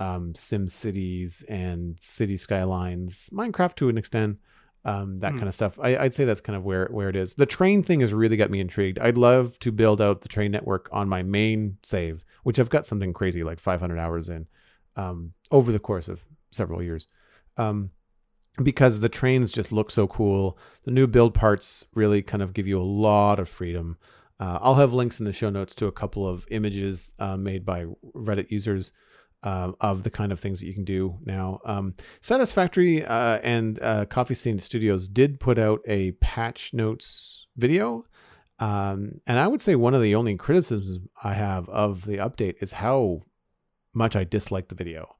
[0.00, 4.38] um, Sim Cities and City Skylines, Minecraft to an extent
[4.84, 5.38] um, that Hmm.
[5.38, 5.78] kind of stuff.
[5.78, 7.34] I, I'd say that's kind of where where it is.
[7.34, 8.98] The train thing has really got me intrigued.
[8.98, 12.86] I'd love to build out the train network on my main save, which I've got
[12.86, 14.46] something crazy like 500 hours in
[14.96, 17.06] um, over the course of several years.
[17.58, 17.90] Um,
[18.62, 20.58] because the trains just look so cool.
[20.84, 23.96] The new build parts really kind of give you a lot of freedom.
[24.40, 27.64] Uh, I'll have links in the show notes to a couple of images uh, made
[27.64, 27.84] by
[28.14, 28.92] Reddit users
[29.42, 31.60] uh, of the kind of things that you can do now.
[31.64, 38.04] Um, Satisfactory uh, and uh, Coffee Stain Studios did put out a patch notes video.
[38.58, 42.56] Um, and I would say one of the only criticisms I have of the update
[42.62, 43.22] is how
[43.94, 45.16] much I dislike the video.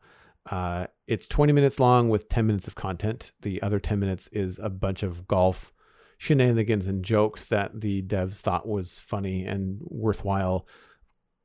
[0.51, 3.33] Uh, it's 20 minutes long with 10 minutes of content.
[3.41, 5.73] The other 10 minutes is a bunch of golf
[6.18, 10.66] shenanigans and jokes that the devs thought was funny and worthwhile,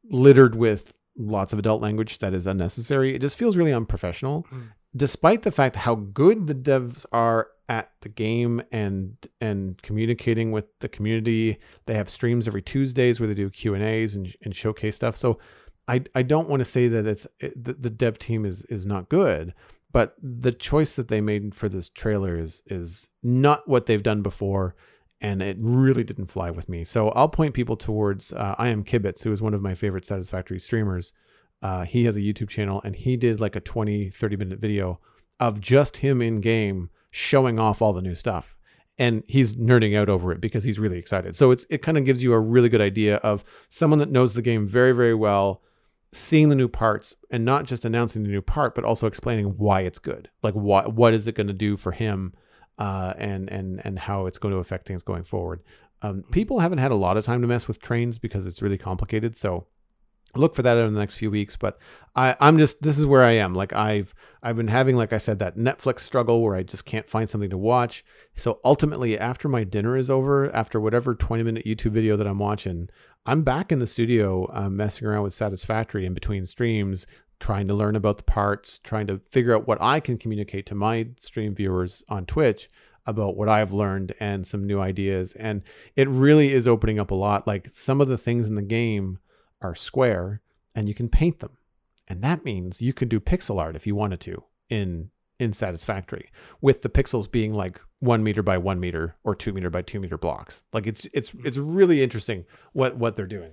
[0.09, 3.15] littered with lots of adult language that is unnecessary.
[3.15, 4.63] It just feels really unprofessional, Mm.
[4.95, 10.65] despite the fact how good the devs are at the game and and communicating with
[10.79, 11.57] the community.
[11.87, 15.17] They have streams every Tuesdays where they do Q and A's and and showcase stuff.
[15.17, 15.39] So
[15.87, 18.85] I I don't want to say that it's it, the, the dev team is is
[18.85, 19.53] not good,
[19.91, 24.21] but the choice that they made for this trailer is is not what they've done
[24.21, 24.75] before,
[25.21, 26.83] and it really didn't fly with me.
[26.83, 30.05] So I'll point people towards uh, I am Kibitz, who is one of my favorite
[30.05, 31.13] Satisfactory streamers.
[31.61, 34.99] Uh, he has a YouTube channel, and he did like a 20, 30 minute video
[35.39, 38.55] of just him in game showing off all the new stuff.
[38.97, 41.35] And he's nerding out over it because he's really excited.
[41.35, 44.33] So it's it kind of gives you a really good idea of someone that knows
[44.33, 45.61] the game very, very well,
[46.13, 49.81] seeing the new parts and not just announcing the new part, but also explaining why
[49.81, 50.29] it's good.
[50.43, 52.33] Like what what is it going to do for him,
[52.77, 55.61] uh, and and and how it's going to affect things going forward.
[56.01, 58.77] Um, people haven't had a lot of time to mess with trains because it's really
[58.77, 59.37] complicated.
[59.37, 59.67] So
[60.35, 61.55] look for that in the next few weeks.
[61.55, 61.79] But
[62.15, 63.55] I, I'm just this is where I am.
[63.55, 64.13] Like I've
[64.43, 67.49] I've been having, like I said, that Netflix struggle where I just can't find something
[67.49, 68.03] to watch.
[68.35, 72.39] So ultimately, after my dinner is over, after whatever 20 minute YouTube video that I'm
[72.39, 72.89] watching,
[73.25, 77.07] I'm back in the studio um, messing around with Satisfactory in between streams,
[77.39, 80.75] trying to learn about the parts, trying to figure out what I can communicate to
[80.75, 82.69] my stream viewers on Twitch
[83.05, 85.33] about what I've learned and some new ideas.
[85.33, 85.61] And
[85.95, 87.45] it really is opening up a lot.
[87.45, 89.19] Like some of the things in the game
[89.61, 90.41] are square
[90.73, 91.57] and you can paint them.
[92.07, 96.31] And that means you could do pixel art if you wanted to in in Satisfactory,
[96.61, 99.99] with the pixels being like one meter by one meter or two meter by two
[99.99, 100.63] meter blocks.
[100.71, 103.51] Like it's it's it's really interesting what what they're doing.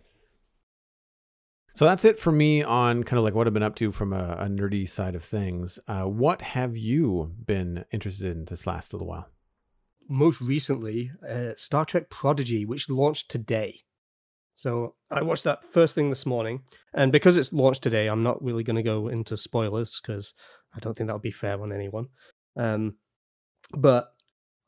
[1.75, 4.13] So that's it for me on kind of like what I've been up to from
[4.13, 5.79] a, a nerdy side of things.
[5.89, 9.29] Uh, what have you been interested in this last little while?
[10.09, 13.81] Most recently, uh, Star Trek Prodigy, which launched today.
[14.55, 16.61] So I watched that first thing this morning,
[16.93, 20.35] and because it's launched today, I'm not really going to go into spoilers because
[20.77, 22.09] I don't think that would be fair on anyone.
[22.57, 22.97] Um,
[23.75, 24.13] but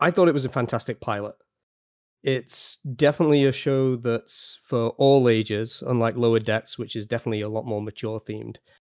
[0.01, 1.35] I thought it was a fantastic pilot.
[2.25, 7.49] It's definitely a show that's for all ages, unlike Lower Decks, which is definitely a
[7.51, 8.57] lot more mature themed,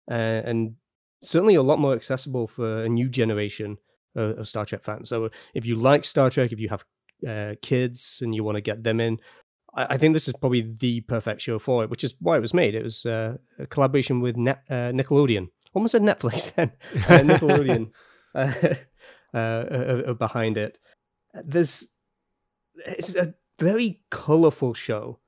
[0.09, 0.75] uh, and
[1.21, 3.77] certainly a lot more accessible for a new generation
[4.15, 5.09] of, of Star Trek fans.
[5.09, 6.85] So if you like Star Trek, if you have
[7.27, 9.19] uh, kids and you want to get them in,
[9.75, 12.41] I, I think this is probably the perfect show for it, which is why it
[12.41, 12.75] was made.
[12.75, 17.91] It was uh, a collaboration with ne- uh, Nickelodeon, almost a Netflix then, uh, Nickelodeon
[19.33, 20.79] uh, uh, behind it.
[21.43, 21.87] There's
[22.85, 25.19] it's a very colorful show,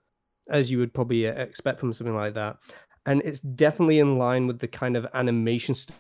[0.50, 2.58] as you would probably expect from something like that,
[3.06, 5.96] and it's definitely in line with the kind of animation st-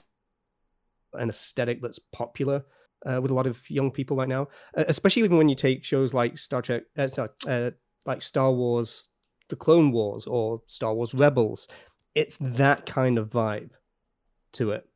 [1.13, 2.63] and aesthetic that's popular
[3.05, 4.47] uh, with a lot of young people right now,
[4.77, 7.07] uh, especially even when you take shows like Star Trek, uh,
[7.47, 7.71] uh,
[8.05, 9.07] like Star Wars,
[9.49, 11.67] The Clone Wars, or Star Wars Rebels.
[12.15, 13.71] It's that kind of vibe
[14.53, 14.87] to it,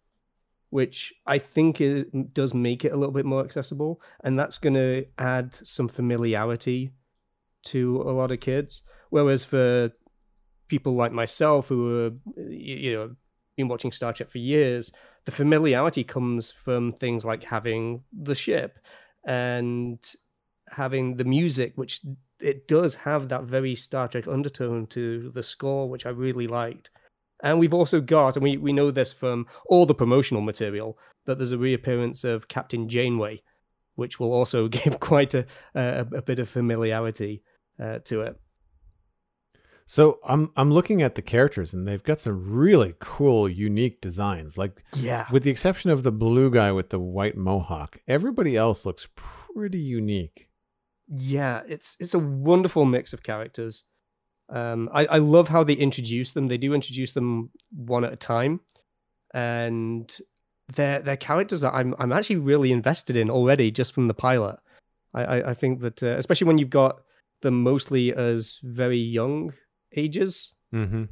[0.74, 4.74] which I think is, does make it a little bit more accessible, and that's going
[4.74, 6.90] to add some familiarity
[7.66, 8.82] to a lot of kids.
[9.12, 9.92] Whereas for
[10.70, 12.12] people like myself who are,
[12.50, 13.16] you know,
[13.56, 14.92] been watching Star Trek for years,
[15.26, 18.80] the familiarity comes from things like having the ship
[19.28, 20.04] and
[20.72, 22.02] having the music, which
[22.40, 26.90] it does have that very Star Trek undertone to the score, which I really liked.
[27.44, 31.38] And we've also got, and we, we know this from all the promotional material, that
[31.38, 33.42] there's a reappearance of Captain Janeway,
[33.96, 37.44] which will also give quite a, a, a bit of familiarity
[37.80, 38.40] uh, to it.
[39.86, 44.58] So I'm I'm looking at the characters and they've got some really cool, unique designs.
[44.58, 48.86] Like yeah, with the exception of the blue guy with the white mohawk, everybody else
[48.86, 50.48] looks pretty unique.
[51.10, 53.84] Yeah, it's it's a wonderful mix of characters.
[54.54, 56.48] Um, I, I love how they introduce them.
[56.48, 58.62] They do introduce them one at a time,
[59.34, 60.16] and
[60.76, 64.60] they're they're characters that I'm I'm actually really invested in already just from the pilot.
[65.16, 67.02] I I, I think that uh, especially when you've got
[67.42, 69.54] them mostly as very young
[69.98, 70.54] ages.
[70.74, 71.06] Mm-hmm.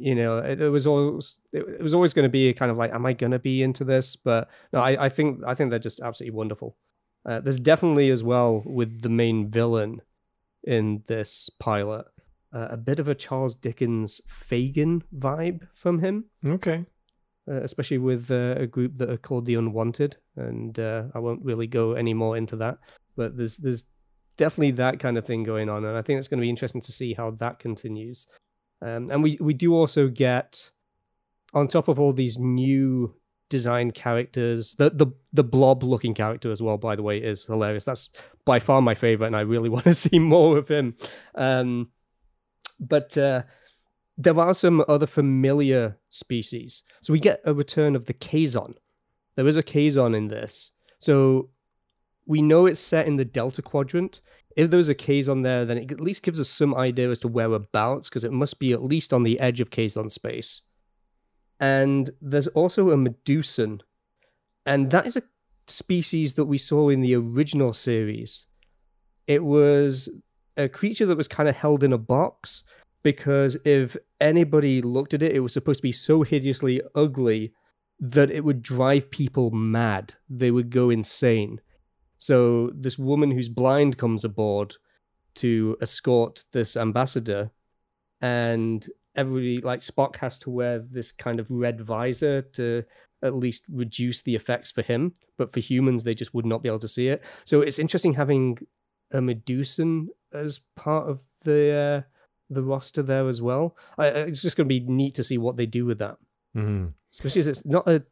[0.00, 2.76] You know, it, it was always it, it was always going to be kind of
[2.76, 4.16] like, am I going to be into this?
[4.16, 6.76] But no, I, I think I think they're just absolutely wonderful.
[7.24, 10.00] Uh, there's definitely as well with the main villain
[10.64, 12.04] in this pilot
[12.52, 16.24] uh, a bit of a Charles Dickens Fagin vibe from him.
[16.44, 16.84] Okay.
[17.50, 21.44] Uh, especially with uh, a group that are called the Unwanted, and uh, I won't
[21.44, 22.78] really go any more into that.
[23.16, 23.86] But there's there's
[24.36, 26.82] definitely that kind of thing going on, and I think it's going to be interesting
[26.82, 28.26] to see how that continues.
[28.82, 30.70] Um, and we we do also get
[31.54, 33.14] on top of all these new
[33.48, 36.76] design characters, the the the blob looking character as well.
[36.76, 37.84] By the way, is hilarious.
[37.84, 38.10] That's
[38.44, 40.96] by far my favorite, and I really want to see more of him.
[41.34, 41.88] Um,
[42.80, 43.42] but uh,
[44.16, 46.82] there are some other familiar species.
[47.02, 48.74] So we get a return of the Kazon.
[49.36, 50.72] There is a Kazon in this.
[50.98, 51.50] So
[52.26, 54.20] we know it's set in the Delta Quadrant.
[54.56, 57.28] If there's a Kazon there, then it at least gives us some idea as to
[57.28, 60.62] whereabouts, because it must be at least on the edge of Kazon space.
[61.60, 63.80] And there's also a Medusan,
[64.66, 65.22] and that is a
[65.66, 68.46] species that we saw in the original series.
[69.26, 70.08] It was
[70.58, 72.64] a creature that was kind of held in a box
[73.02, 77.52] because if anybody looked at it, it was supposed to be so hideously ugly
[78.00, 80.12] that it would drive people mad.
[80.28, 81.60] They would go insane.
[82.18, 84.74] So this woman who's blind comes aboard
[85.36, 87.50] to escort this ambassador,
[88.20, 88.84] and
[89.14, 92.82] everybody like Spock has to wear this kind of red visor to
[93.22, 95.12] at least reduce the effects for him.
[95.36, 97.22] But for humans, they just would not be able to see it.
[97.44, 98.58] So it's interesting having
[99.12, 102.02] a Medusan as part of the uh,
[102.50, 103.76] the roster there as well.
[103.96, 106.16] I, it's just going to be neat to see what they do with that.
[106.56, 106.86] Mm-hmm.
[107.12, 108.02] Especially as it's not a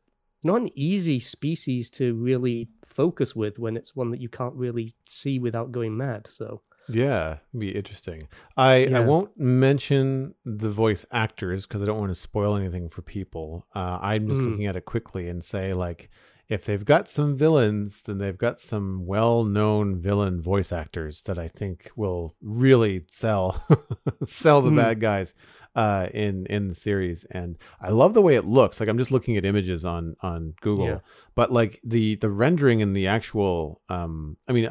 [0.44, 4.94] not an easy species to really focus with when it's one that you can't really
[5.08, 6.26] see without going mad.
[6.30, 8.28] So yeah, be interesting.
[8.56, 8.98] I yeah.
[8.98, 13.66] I won't mention the voice actors because I don't want to spoil anything for people.
[13.74, 14.50] Uh, I'm just mm.
[14.50, 16.10] looking at it quickly and say like
[16.48, 21.48] if they've got some villains, then they've got some well-known villain voice actors that I
[21.48, 23.64] think will really sell
[24.26, 24.76] sell the mm.
[24.76, 25.34] bad guys
[25.74, 27.24] uh, in in the series.
[27.30, 28.78] And I love the way it looks.
[28.78, 30.98] Like I'm just looking at images on on Google, yeah.
[31.34, 33.80] but like the the rendering and the actual.
[33.88, 34.70] Um, I mean,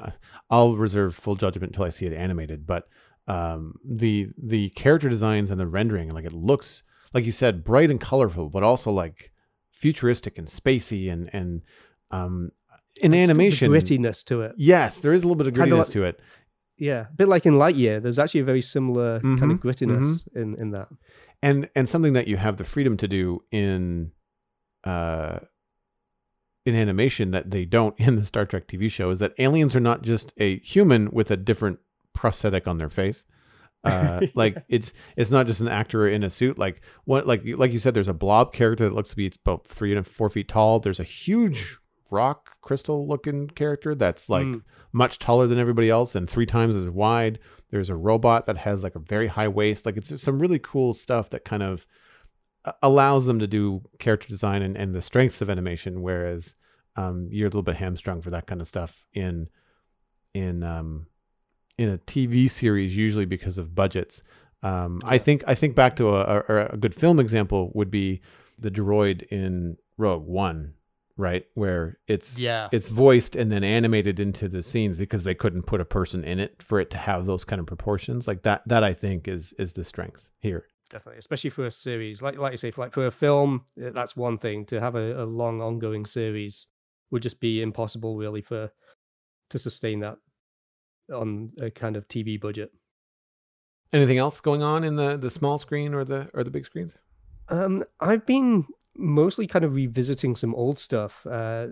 [0.49, 2.87] I'll reserve full judgment until I see it animated, but
[3.27, 7.89] um, the the character designs and the rendering, like it looks like you said, bright
[7.89, 9.31] and colorful, but also like
[9.75, 11.61] futuristic and spacey and and
[12.11, 12.51] um
[13.01, 14.53] in it's animation grittiness to it.
[14.57, 16.19] Yes, there is a little bit of grittiness like, to it.
[16.77, 18.01] Yeah, a bit like in Lightyear.
[18.01, 20.39] There's actually a very similar mm-hmm, kind of grittiness mm-hmm.
[20.41, 20.87] in in that.
[21.41, 24.11] And and something that you have the freedom to do in
[24.83, 25.39] uh
[26.65, 29.81] in animation that they don't in the Star Trek TV show is that aliens are
[29.81, 31.79] not just a human with a different
[32.13, 33.25] prosthetic on their face.
[33.85, 36.57] Uh, like it's it's not just an actor in a suit.
[36.57, 39.65] Like what like like you said, there's a blob character that looks to be about
[39.65, 40.79] three and four feet tall.
[40.79, 41.77] There's a huge
[42.11, 44.61] rock crystal looking character that's like mm.
[44.93, 47.39] much taller than everybody else and three times as wide.
[47.71, 49.85] There's a robot that has like a very high waist.
[49.85, 51.85] Like it's some really cool stuff that kind of
[52.81, 56.55] allows them to do character design and, and the strengths of animation, whereas
[56.95, 59.49] um, you're a little bit hamstrung for that kind of stuff in
[60.33, 61.07] in um,
[61.77, 64.23] in a TV series, usually because of budgets.
[64.63, 68.21] Um, I think I think back to a, a, a, good film example would be
[68.57, 70.73] the droid in Rogue One,
[71.17, 72.69] right, where it's yeah.
[72.71, 76.39] it's voiced and then animated into the scenes because they couldn't put a person in
[76.39, 78.27] it for it to have those kind of proportions.
[78.27, 80.65] Like that, that I think is is the strength here.
[80.89, 83.91] Definitely, especially for a series, like like you say, for like for a film, eh,
[83.93, 84.65] that's one thing.
[84.67, 86.67] To have a, a long ongoing series
[87.11, 88.71] would just be impossible, really, for
[89.49, 90.17] to sustain that
[91.13, 92.71] on a kind of TV budget.
[93.93, 96.93] Anything else going on in the the small screen or the or the big screens?
[97.49, 98.65] Um, I've been
[98.97, 101.25] mostly kind of revisiting some old stuff.
[101.25, 101.67] Uh,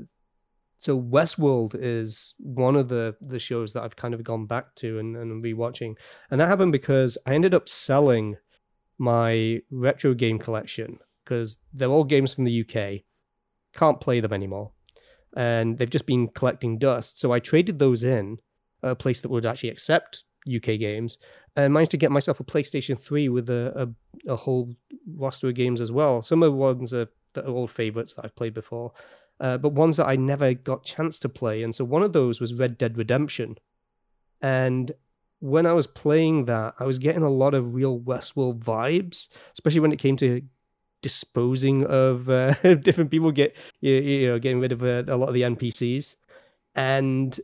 [0.77, 4.99] so Westworld is one of the the shows that I've kind of gone back to
[4.99, 5.95] and, and rewatching,
[6.29, 8.37] and that happened because I ended up selling
[8.97, 13.01] my retro game collection because they're all games from the UK.
[13.73, 14.71] Can't play them anymore,
[15.35, 17.19] and they've just been collecting dust.
[17.19, 18.37] So I traded those in
[18.83, 21.17] a place that would actually accept UK games,
[21.55, 23.87] and managed to get myself a PlayStation 3 with a,
[24.27, 24.73] a, a whole
[25.15, 26.21] roster of games as well.
[26.21, 28.91] Some of the ones are, that are old favorites that I've played before,
[29.39, 31.63] uh, but ones that I never got chance to play.
[31.63, 33.57] And so one of those was Red Dead Redemption.
[34.41, 34.91] And
[35.39, 39.81] when I was playing that, I was getting a lot of real Westworld vibes, especially
[39.81, 40.41] when it came to
[41.01, 45.35] disposing of uh, different people, get you, know, getting rid of uh, a lot of
[45.35, 46.15] the NPCs.
[46.75, 47.39] And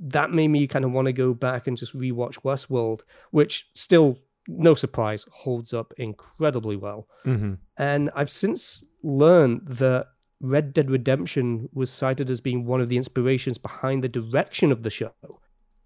[0.00, 4.18] that made me kind of want to go back and just rewatch Westworld, which still,
[4.46, 7.08] no surprise, holds up incredibly well.
[7.26, 7.54] Mm-hmm.
[7.76, 10.06] And I've since learned that
[10.40, 14.82] Red Dead Redemption was cited as being one of the inspirations behind the direction of
[14.82, 15.12] the show.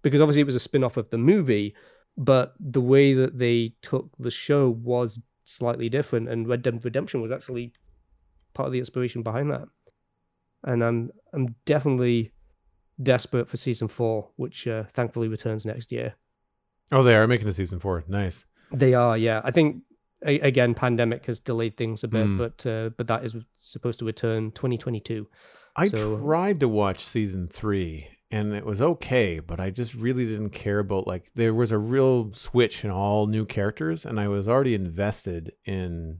[0.03, 1.73] Because obviously it was a spin off of the movie,
[2.17, 6.29] but the way that they took the show was slightly different.
[6.29, 7.73] And Red Dead Redemption was actually
[8.53, 9.65] part of the inspiration behind that.
[10.65, 12.32] And I'm I'm definitely
[13.01, 16.15] desperate for season four, which uh, thankfully returns next year.
[16.91, 18.03] Oh, they are making a season four.
[18.07, 18.45] Nice.
[18.71, 19.41] They are, yeah.
[19.43, 19.83] I think
[20.25, 22.37] a- again, pandemic has delayed things a bit, mm.
[22.37, 25.27] but uh, but that is supposed to return 2022.
[25.75, 26.19] I so...
[26.19, 30.79] tried to watch season three, and it was okay, but I just really didn't care
[30.79, 34.75] about like there was a real switch in all new characters, and I was already
[34.75, 36.19] invested in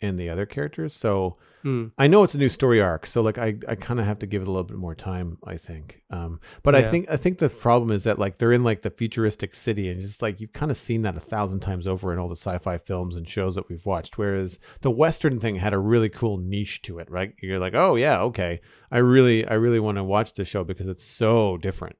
[0.00, 0.92] in the other characters.
[0.92, 1.90] So mm.
[1.96, 3.06] I know it's a new story arc.
[3.06, 5.38] So like I, I kind of have to give it a little bit more time,
[5.46, 6.02] I think.
[6.10, 6.80] Um, but yeah.
[6.80, 9.88] I think I think the problem is that like they're in like the futuristic city
[9.88, 12.36] and just like you've kind of seen that a thousand times over in all the
[12.36, 14.18] sci-fi films and shows that we've watched.
[14.18, 17.32] Whereas the Western thing had a really cool niche to it, right?
[17.40, 18.60] You're like, oh yeah, okay.
[18.90, 21.96] I really I really want to watch this show because it's so different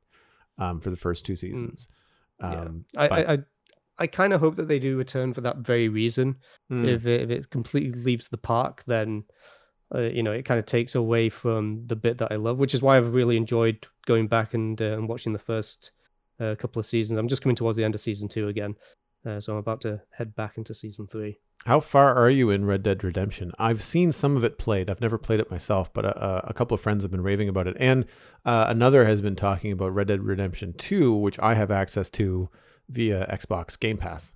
[0.58, 1.36] um, for the first two hmm.
[1.36, 1.88] seasons.
[2.42, 2.66] Mm.
[2.66, 3.00] Um, yeah.
[3.00, 3.28] I, but...
[3.28, 3.38] I, I
[4.06, 6.36] kind of hope that they do return for that very reason.
[6.70, 6.88] Mm.
[6.88, 9.24] If it, if it completely leaves the park, then
[9.94, 12.74] uh, you know it kind of takes away from the bit that I love, which
[12.74, 15.92] is why I've really enjoyed going back and uh, and watching the first
[16.40, 17.18] uh, couple of seasons.
[17.18, 18.74] I'm just coming towards the end of season two again,
[19.26, 21.38] uh, so I'm about to head back into season three.
[21.66, 23.52] How far are you in Red Dead Redemption?
[23.58, 24.90] I've seen some of it played.
[24.90, 27.22] I've never played it myself, but a, uh, uh, a couple of friends have been
[27.22, 28.04] raving about it, and
[28.44, 32.48] another has been talking about Red Dead Redemption Two, which I have access to
[32.88, 34.32] via Xbox Game Pass.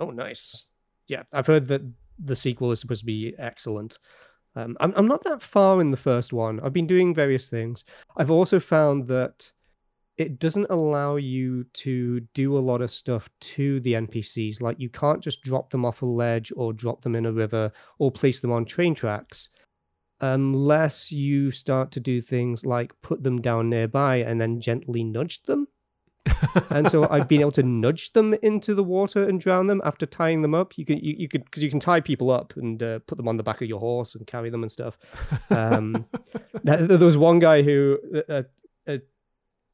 [0.00, 0.66] Oh, nice.
[1.08, 1.82] Yeah, I've heard that
[2.18, 3.98] the sequel is supposed to be excellent.
[4.56, 6.60] Um, I'm I'm not that far in the first one.
[6.60, 7.84] I've been doing various things.
[8.16, 9.50] I've also found that
[10.16, 14.60] it doesn't allow you to do a lot of stuff to the NPCs.
[14.60, 17.70] Like you can't just drop them off a ledge or drop them in a river
[17.98, 19.48] or place them on train tracks
[20.20, 25.40] unless you start to do things like put them down nearby and then gently nudge
[25.44, 25.68] them
[26.70, 30.06] and so I've been able to nudge them into the water and drown them after
[30.06, 30.76] tying them up.
[30.76, 33.28] You can you, you could because you can tie people up and uh, put them
[33.28, 34.98] on the back of your horse and carry them and stuff.
[35.50, 36.06] Um,
[36.64, 37.98] there, there was one guy who
[38.28, 38.44] a,
[38.86, 39.00] a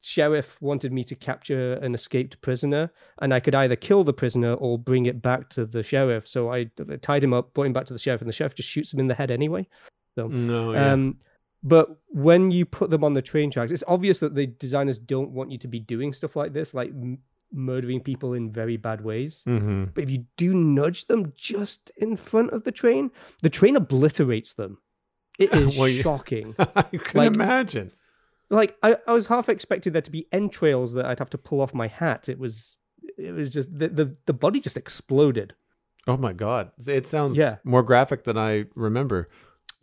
[0.01, 2.91] sheriff wanted me to capture an escaped prisoner,
[3.21, 6.27] and I could either kill the prisoner or bring it back to the sheriff.
[6.27, 8.55] So I, I tied him up, brought him back to the sheriff, and the sheriff
[8.55, 9.67] just shoots him in the head anyway.
[10.15, 10.93] So no, yeah.
[10.93, 11.17] um,
[11.65, 15.31] but when you put them on the train tracks, it's obvious that the designers don't
[15.31, 17.17] want you to be doing stuff like this, like m-
[17.51, 19.43] murdering people in very bad ways.
[19.47, 19.85] Mm-hmm.
[19.95, 23.09] But if you do nudge them just in front of the train,
[23.41, 24.77] the train obliterates them.
[25.39, 26.53] It is well, shocking.
[26.59, 27.91] I can like, imagine.
[28.51, 31.61] Like I, I was half expected there to be entrails that I'd have to pull
[31.61, 32.29] off my hat.
[32.29, 32.77] It was
[33.17, 35.55] it was just the the, the body just exploded.
[36.05, 36.71] Oh my god.
[36.85, 37.55] It sounds yeah.
[37.63, 39.29] more graphic than I remember.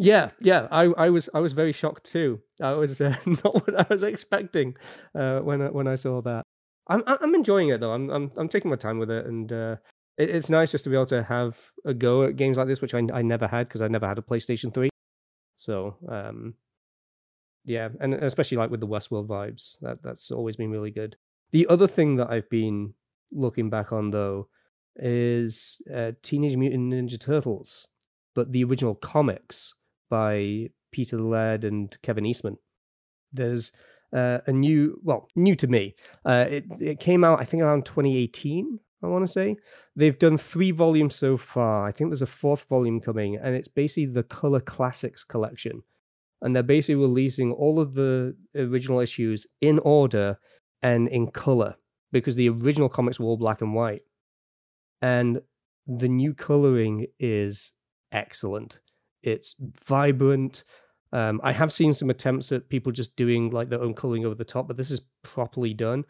[0.03, 2.41] Yeah, yeah, I, I was I was very shocked too.
[2.61, 4.77] I was uh, not what I was expecting
[5.15, 6.43] uh, when I, when I saw that.
[6.89, 7.93] I'm I'm enjoying it though.
[7.93, 9.77] I'm I'm I'm taking my time with it, and uh,
[10.19, 12.81] it, it's nice just to be able to have a go at games like this,
[12.81, 14.91] which I, I never had because I never had a PlayStation 3.
[15.57, 16.55] So, um,
[17.65, 21.15] yeah, and especially like with the Westworld vibes, that that's always been really good.
[21.53, 22.93] The other thing that I've been
[23.31, 24.49] looking back on though
[24.97, 27.87] is uh, Teenage Mutant Ninja Turtles,
[28.35, 29.75] but the original comics
[30.13, 32.59] by Peter Laird and Kevin Eastman.
[33.33, 33.73] There's
[34.13, 35.95] uh, a new, well, new to me.
[36.27, 38.79] Uh, it it came out I think around 2018.
[39.03, 39.57] I want to say
[39.97, 41.89] they've done three volumes so far.
[41.89, 45.83] I think there's a fourth volume coming, and it's basically the Color Classics collection.
[46.43, 50.37] And they're basically releasing all of the original issues in order
[50.83, 51.75] and in color
[52.11, 54.03] because the original comics were all black and white.
[55.01, 55.41] And
[55.87, 57.73] the new coloring is
[58.11, 58.81] excellent.
[59.23, 59.55] It's
[59.87, 60.65] vibrant.
[61.13, 64.35] Um, I have seen some attempts at people just doing like their own coloring over
[64.35, 66.05] the top, but this is properly done,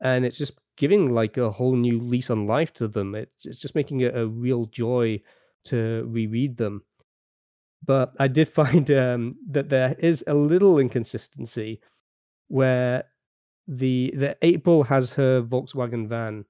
[0.00, 3.14] and it's just giving like a whole new lease on life to them.
[3.14, 5.20] It's it's just making it a real joy
[5.64, 6.82] to reread them.
[7.84, 11.80] But I did find um, that there is a little inconsistency
[12.48, 13.04] where
[13.68, 16.44] the the April has her Volkswagen van,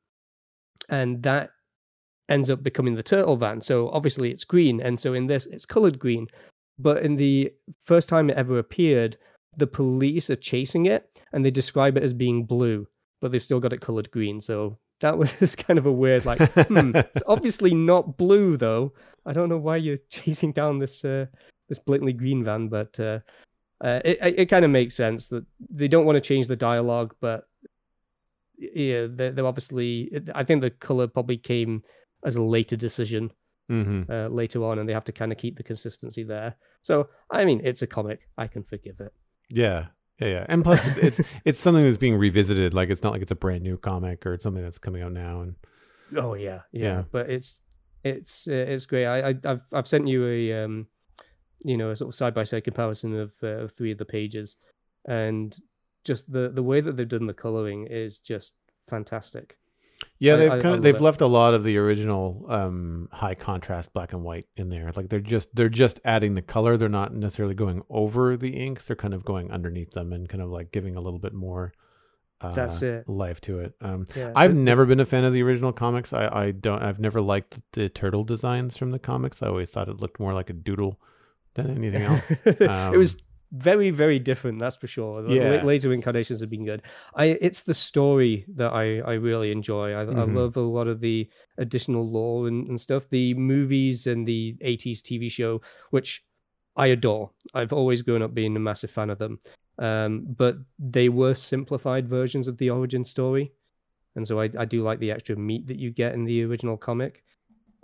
[0.89, 1.51] and that
[2.29, 3.61] ends up becoming the turtle van.
[3.61, 6.27] So obviously it's green, and so in this it's colored green.
[6.79, 7.53] But in the
[7.85, 9.17] first time it ever appeared,
[9.57, 12.87] the police are chasing it and they describe it as being blue,
[13.21, 14.41] but they've still got it colored green.
[14.41, 18.93] So that was kind of a weird, like, hmm, it's obviously not blue though.
[19.25, 21.27] I don't know why you're chasing down this uh,
[21.69, 23.21] this blatantly green van, but uh,
[23.83, 27.15] uh, it it kind of makes sense that they don't want to change the dialogue,
[27.21, 27.49] but
[28.59, 30.11] yeah, they're, they're obviously.
[30.35, 31.83] I think the color probably came
[32.27, 33.33] as a later decision
[33.69, 34.09] Mm-hmm.
[34.09, 36.55] uh, later on, and they have to kind of keep the consistency there.
[36.83, 39.13] So, I mean, it's a comic; I can forgive it.
[39.51, 39.87] Yeah,
[40.21, 40.47] yeah, yeah.
[40.49, 42.75] And plus, it's it's something that's being revisited.
[42.75, 45.11] Like it's not like it's a brand new comic or it's something that's coming out
[45.11, 45.41] now.
[45.41, 45.57] And
[46.17, 46.83] Oh yeah, yeah.
[46.83, 47.03] Yeah.
[47.11, 47.61] But it's
[48.05, 49.07] it's uh, it's great.
[49.07, 50.87] I, I I've I've sent you a um,
[51.65, 54.05] you know, a sort of side by side comparison of uh, of three of the
[54.05, 54.57] pages,
[55.09, 55.57] and
[56.05, 58.55] just the the way that they've done the coloring is just
[58.89, 59.57] fantastic.
[60.19, 61.01] Yeah, I- they've I- kind of, they've it.
[61.01, 64.91] left a lot of the original um, high contrast black and white in there.
[64.95, 66.77] Like they're just they're just adding the color.
[66.77, 68.87] They're not necessarily going over the inks.
[68.87, 71.73] They're kind of going underneath them and kind of like giving a little bit more.
[72.43, 73.09] Uh, That's it.
[73.09, 73.73] Life to it.
[73.81, 76.13] Um, Yeah, I've the- never been a fan of the original comics.
[76.13, 76.83] I, I don't.
[76.83, 79.43] I've never liked the turtle designs from the comics.
[79.43, 81.01] I always thought it looked more like a doodle
[81.55, 82.31] than anything else.
[82.45, 83.21] it was Um,
[83.53, 85.23] very very different that's for sure.
[85.23, 85.57] The Yeah.
[85.59, 86.83] la- later incarnations have been good.
[87.15, 89.93] I it's the story that i i really enjoy.
[89.93, 90.35] I, I Mhm.
[90.35, 91.29] love a lot of the
[91.59, 93.09] additional lore and, and stuff.
[93.11, 96.25] The movies and the 80s tv show which
[96.77, 97.31] i adore.
[97.55, 99.41] I've always grown up being a massive fan of them.
[99.79, 103.53] Um but they were simplified versions of the origin story.
[104.17, 106.77] And so i, I do like the extra meat that you get in the original
[106.77, 107.23] comic.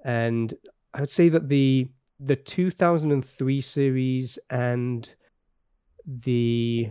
[0.05, 0.53] And
[0.95, 1.89] i would say that the
[2.21, 5.09] the 2003 series and
[6.07, 6.91] the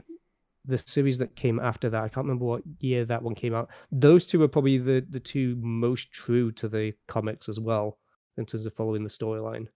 [0.65, 3.69] the series that came after that i can't remember what year that one came out
[3.91, 7.97] those two are probably the the two most true to the comics as well
[8.37, 9.67] in terms of following the storyline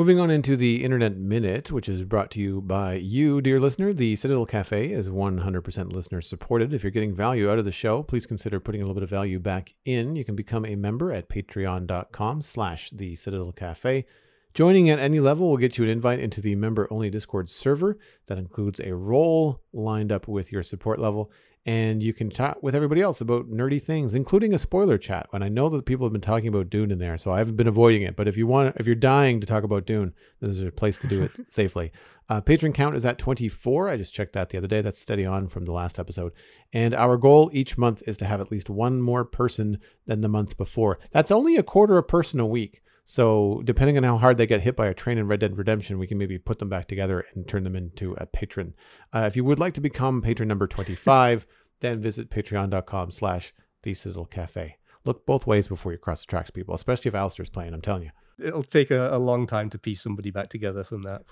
[0.00, 3.92] Moving on into the Internet Minute, which is brought to you by you, dear listener.
[3.92, 6.72] The Citadel Cafe is 100% listener supported.
[6.72, 9.10] If you're getting value out of the show, please consider putting a little bit of
[9.10, 10.16] value back in.
[10.16, 14.06] You can become a member at patreon.com slash the Citadel Cafe.
[14.52, 18.38] Joining at any level will get you an invite into the member-only Discord server that
[18.38, 21.30] includes a role lined up with your support level,
[21.66, 25.28] and you can chat with everybody else about nerdy things, including a spoiler chat.
[25.32, 27.56] And I know that people have been talking about Dune in there, so I haven't
[27.56, 28.16] been avoiding it.
[28.16, 30.96] But if you want, if you're dying to talk about Dune, this is a place
[30.98, 31.92] to do it safely.
[32.28, 33.88] Uh, patron count is at 24.
[33.88, 34.80] I just checked that the other day.
[34.80, 36.32] That's steady on from the last episode.
[36.72, 40.28] And our goal each month is to have at least one more person than the
[40.28, 40.98] month before.
[41.12, 42.82] That's only a quarter a person a week.
[43.10, 45.98] So depending on how hard they get hit by a train in Red Dead Redemption,
[45.98, 48.72] we can maybe put them back together and turn them into a patron.
[49.12, 51.44] Uh, if you would like to become patron number 25,
[51.80, 54.76] then visit patreon.com slash the Citadel Cafe.
[55.04, 58.04] Look both ways before you cross the tracks, people, especially if Alastair's playing, I'm telling
[58.04, 58.10] you.
[58.46, 61.22] it'll take a, a long time to piece somebody back together from that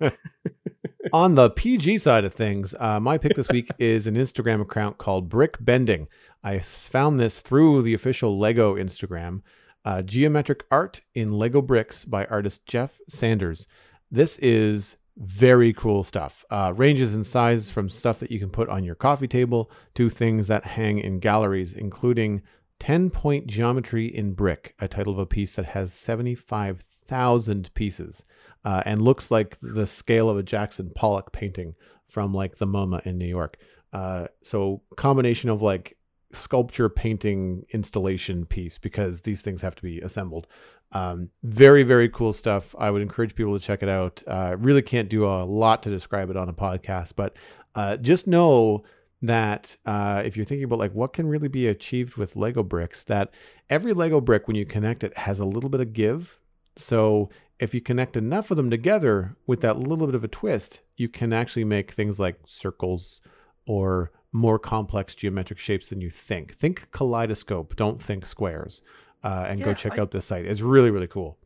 [0.00, 0.12] sure.
[1.12, 4.98] On the PG side of things, uh, my pick this week is an Instagram account
[4.98, 6.06] called Brick Bending.
[6.44, 9.42] I found this through the official Lego Instagram.
[9.84, 13.66] Uh, geometric art in Lego bricks by artist Jeff Sanders.
[14.10, 16.44] This is very cool stuff.
[16.50, 20.08] Uh, ranges in size from stuff that you can put on your coffee table to
[20.08, 22.42] things that hang in galleries, including
[22.80, 28.24] 10 point geometry in brick, a title of a piece that has 75,000 pieces
[28.64, 31.74] uh, and looks like the scale of a Jackson Pollock painting
[32.08, 33.56] from like the MoMA in New York.
[33.92, 35.96] Uh, so combination of like
[36.32, 40.46] sculpture painting installation piece because these things have to be assembled.
[40.92, 42.74] Um, very, very cool stuff.
[42.78, 44.22] I would encourage people to check it out.
[44.26, 47.34] Uh, really can't do a lot to describe it on a podcast, but
[47.74, 48.84] uh, just know
[49.20, 53.04] that uh, if you're thinking about like what can really be achieved with Lego bricks,
[53.04, 53.30] that
[53.68, 56.38] every Lego brick, when you connect it, has a little bit of give.
[56.76, 57.28] So
[57.58, 61.08] if you connect enough of them together with that little bit of a twist, you
[61.08, 63.20] can actually make things like circles
[63.66, 66.54] or more complex geometric shapes than you think.
[66.56, 68.82] Think kaleidoscope, don't think squares.
[69.24, 70.44] Uh, and go check I- out this site.
[70.44, 71.38] It's really, really cool.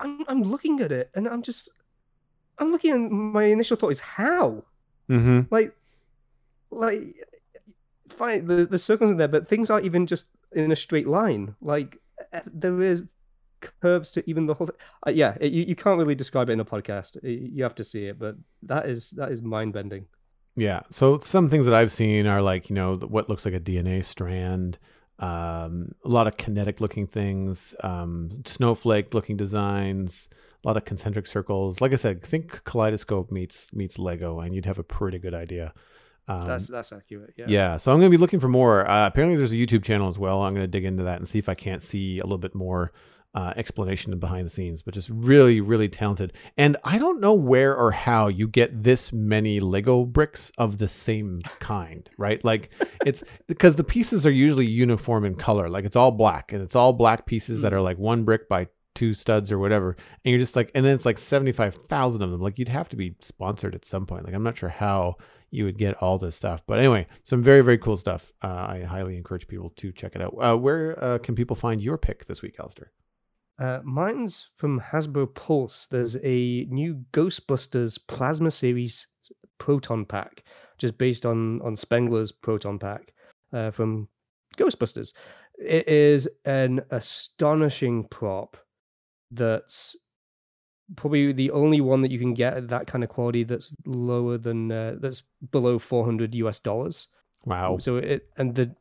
[0.00, 1.68] I'm I'm looking at it and I'm just
[2.58, 4.64] I'm looking and my initial thought is how
[5.08, 5.54] Mm-hmm.
[5.54, 5.72] like
[6.70, 7.02] like
[8.08, 11.54] fine the the circles in there but things aren't even just in a straight line
[11.60, 11.98] like
[12.32, 13.12] uh, there is
[13.60, 14.76] curves to even the whole thing.
[15.06, 17.84] Uh, yeah it, you, you can't really describe it in a podcast you have to
[17.84, 20.04] see it but that is that is mind-bending
[20.56, 20.80] Yeah.
[20.90, 24.04] So some things that I've seen are like, you know, what looks like a DNA
[24.04, 24.78] strand,
[25.18, 30.28] um, a lot of kinetic looking things, um, snowflake looking designs,
[30.64, 31.80] a lot of concentric circles.
[31.80, 35.74] Like I said, think kaleidoscope meets meets Lego, and you'd have a pretty good idea.
[36.26, 37.76] Um, that's that's accurate yeah yeah.
[37.76, 38.88] So I'm going to be looking for more.
[38.88, 40.42] Uh, apparently, there's a YouTube channel as well.
[40.42, 42.54] I'm going to dig into that and see if I can't see a little bit
[42.54, 42.92] more
[43.34, 44.82] uh, explanation behind the scenes.
[44.82, 46.32] But just really, really talented.
[46.56, 50.88] And I don't know where or how you get this many Lego bricks of the
[50.88, 52.44] same kind, right?
[52.44, 52.70] Like
[53.04, 55.68] it's because the pieces are usually uniform in color.
[55.68, 58.68] Like it's all black and it's all black pieces that are like one brick by
[58.94, 59.96] two studs or whatever.
[60.24, 62.40] And you're just like, and then it's like 75,000 of them.
[62.40, 64.24] Like you'd have to be sponsored at some point.
[64.24, 65.16] Like I'm not sure how
[65.50, 66.62] you would get all this stuff.
[66.66, 68.32] But anyway, some very, very cool stuff.
[68.42, 70.34] Uh, I highly encourage people to check it out.
[70.40, 72.90] Uh, where uh, can people find your pick this week, Alastair?
[73.58, 75.86] Uh, mine's from Hasbro Pulse.
[75.86, 79.06] There's a new Ghostbusters Plasma Series
[79.58, 80.44] Proton Pack,
[80.78, 83.12] just based on on Spengler's Proton Pack
[83.52, 84.08] uh, from
[84.56, 85.12] Ghostbusters.
[85.58, 88.56] It is an astonishing prop.
[89.30, 89.96] That's
[90.96, 94.36] probably the only one that you can get at that kind of quality that's lower
[94.36, 95.22] than uh, that's
[95.52, 97.08] below 400 US dollars.
[97.44, 97.78] Wow.
[97.78, 98.74] So it and the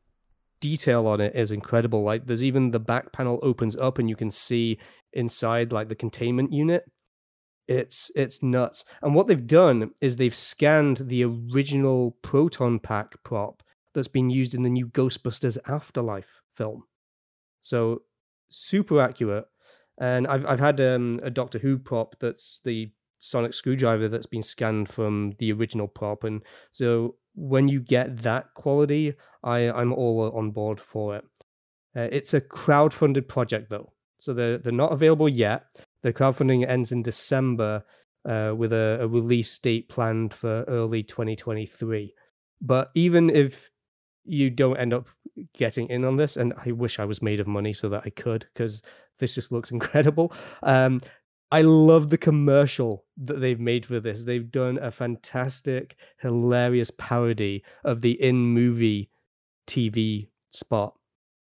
[0.64, 2.04] detail on it is incredible.
[2.04, 4.80] Like there's even the back panel opens up and you can see
[5.12, 6.90] inside like the containment unit.
[7.68, 8.86] It's it's nuts.
[9.02, 13.62] And what they've done is they've scanned the original proton pack prop
[13.94, 16.84] that's been used in the new Ghostbusters Afterlife film.
[17.62, 18.04] So
[18.50, 19.46] super accurate.
[20.00, 22.90] And I've I've had um, a Doctor Who prop that's the
[23.24, 26.42] sonic screwdriver that's been scanned from the original prop and
[26.72, 29.14] so when you get that quality
[29.44, 31.26] I, I'm all on board for it.
[31.96, 35.66] Uh, it's a crowd-funded project, though, so they're they're not available yet.
[36.02, 37.84] The crowdfunding ends in December,
[38.28, 42.14] uh, with a, a release date planned for early 2023.
[42.62, 43.70] But even if
[44.26, 45.08] you don't end up
[45.54, 48.10] getting in on this, and I wish I was made of money so that I
[48.10, 48.82] could, because
[49.20, 50.34] this just looks incredible.
[50.64, 51.02] Um,
[51.54, 54.24] I love the commercial that they've made for this.
[54.24, 59.10] They've done a fantastic, hilarious parody of the in movie
[59.68, 60.96] TV spot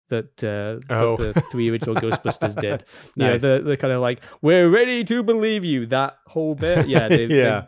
[0.10, 1.18] that, uh, that Oh.
[1.18, 2.84] the three original Ghostbusters did.
[3.16, 3.42] Yeah, Nice.
[3.42, 5.88] the the kind of like we're ready to believe you.
[5.88, 7.18] That whole bit, yeah, Yeah.
[7.18, 7.64] they've-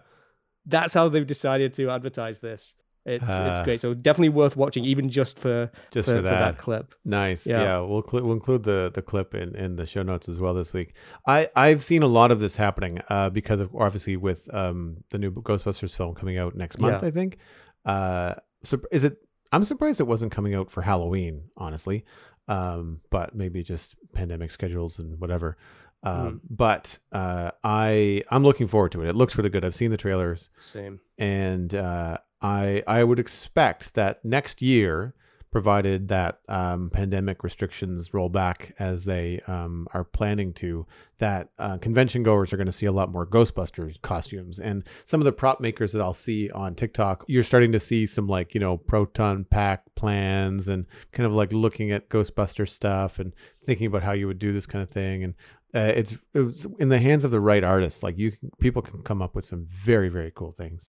[0.70, 2.76] that's how they've decided to advertise this.
[3.08, 3.64] It's it's Ah.
[3.64, 3.80] great.
[3.80, 6.58] So definitely worth watching, even just for Just for, for for that that.
[6.58, 6.94] clip.
[7.06, 7.48] Nice.
[7.48, 7.62] Yeah.
[7.64, 10.54] Yeah, we'll cl- we'll include the the clip in, in the show notes as well
[10.54, 10.94] this week.
[11.26, 15.18] I I've seen a lot of this happening uh, because of obviously with um the
[15.18, 17.02] new Ghostbusters film coming out next month.
[17.02, 17.08] Yeah.
[17.08, 17.38] I think.
[17.86, 19.18] Uh, so is it?
[19.54, 22.04] I'm surprised it wasn't coming out for Halloween, honestly.
[22.50, 25.58] Um, but maybe just pandemic schedules and whatever.
[26.04, 29.10] Um, but uh, I I'm looking forward to it.
[29.10, 29.66] It looks really good.
[29.66, 31.00] I've seen the trailers Same.
[31.18, 35.14] and uh, I I would expect that next year,
[35.52, 40.86] provided that um, pandemic restrictions roll back as they um, are planning to,
[41.20, 45.22] that uh, convention goers are going to see a lot more Ghostbusters costumes, and some
[45.22, 48.54] of the prop makers that I'll see on TikTok, you're starting to see some like
[48.54, 53.34] you know proton pack plans and kind of like looking at Ghostbuster stuff and
[53.66, 55.34] thinking about how you would do this kind of thing and.
[55.76, 58.02] Uh, it's, it's in the hands of the right artists.
[58.02, 60.88] Like you, can, people can come up with some very, very cool things.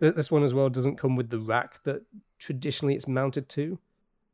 [0.00, 2.02] Th- This one as well doesn't come with the rack that
[2.38, 3.78] traditionally it's mounted to,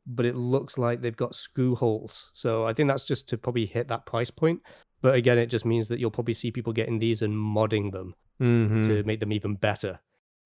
[0.05, 2.29] but it looks like they've got screw holes.
[2.33, 4.61] So I think that's just to probably hit that price point.
[5.01, 8.15] But again, it just means that you'll probably see people getting these and modding them
[8.39, 8.83] Mm-hmm.
[8.85, 9.99] to make them even better.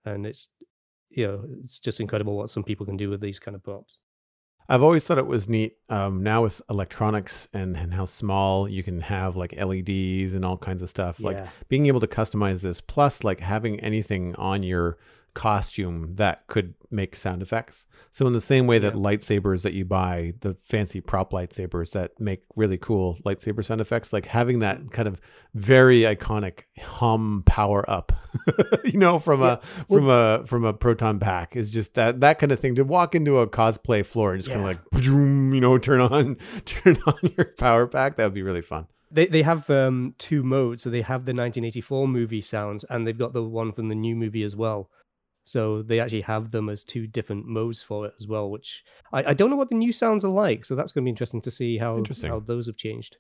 [0.06, 0.48] And it's
[1.10, 4.00] you know, it's just incredible what some people can do with these kind of props.
[4.70, 5.78] I've always thought it was neat.
[5.90, 10.58] Um, now with electronics and, and how small you can have like LEDs and all
[10.58, 11.36] kinds of stuff, like
[11.68, 14.98] being able to customize this, plus like having anything on your
[15.34, 17.86] costume that could make sound effects.
[18.12, 19.00] So in the same way that Yeah.
[19.02, 24.12] lightsabers that you buy, the fancy prop lightsabers that make really cool lightsaber sound effects,
[24.12, 25.22] like having that kind of
[25.54, 28.12] very iconic hum power up,
[28.86, 32.52] you know, from a from a from a proton pack is just that that kind
[32.52, 35.78] of thing to walk into a cosplay floor and just kind of like you know
[35.78, 36.36] turn on
[36.66, 38.18] turn on your power pack.
[38.18, 38.88] That would be really fun.
[39.14, 40.84] They they have um, two modes.
[40.84, 44.16] So they have the 1984 movie sounds, and they've got the one from the new
[44.16, 44.90] movie as well.
[45.44, 48.50] So they actually have them as two different modes for it as well.
[48.50, 50.66] Which I, I don't know what the new sounds are like.
[50.66, 52.30] So that's going to be interesting to see how Interesting.
[52.30, 53.18] how those have changed.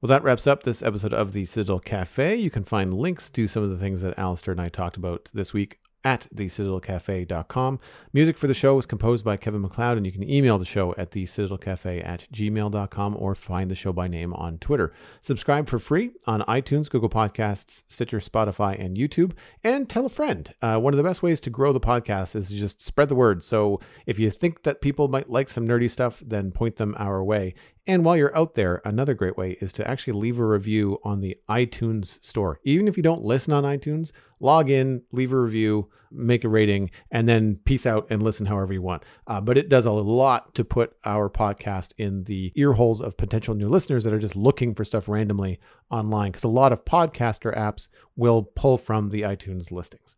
[0.00, 2.36] Well, that wraps up this episode of the Citadel Cafe.
[2.36, 5.30] You can find links to some of the things that Alastair and I talked about
[5.32, 7.80] this week at thecitadelcafe.com.
[8.12, 10.94] Music for the show was composed by Kevin MacLeod, and you can email the show
[10.96, 14.92] at thecitadelcafe at gmail.com or find the show by name on Twitter.
[15.20, 19.32] Subscribe for free on iTunes, Google Podcasts, Stitcher, Spotify, and YouTube,
[19.64, 20.54] and tell a friend.
[20.62, 23.42] Uh, one of the best ways to grow the podcast is just spread the word.
[23.42, 27.24] So if you think that people might like some nerdy stuff, then point them our
[27.24, 27.54] way.
[27.88, 31.20] And while you're out there, another great way is to actually leave a review on
[31.20, 32.58] the iTunes store.
[32.64, 34.10] Even if you don't listen on iTunes,
[34.40, 38.72] log in, leave a review, make a rating, and then peace out and listen however
[38.72, 39.04] you want.
[39.28, 43.16] Uh, but it does a lot to put our podcast in the ear holes of
[43.16, 46.84] potential new listeners that are just looking for stuff randomly online because a lot of
[46.84, 47.86] podcaster apps
[48.16, 50.16] will pull from the iTunes listings.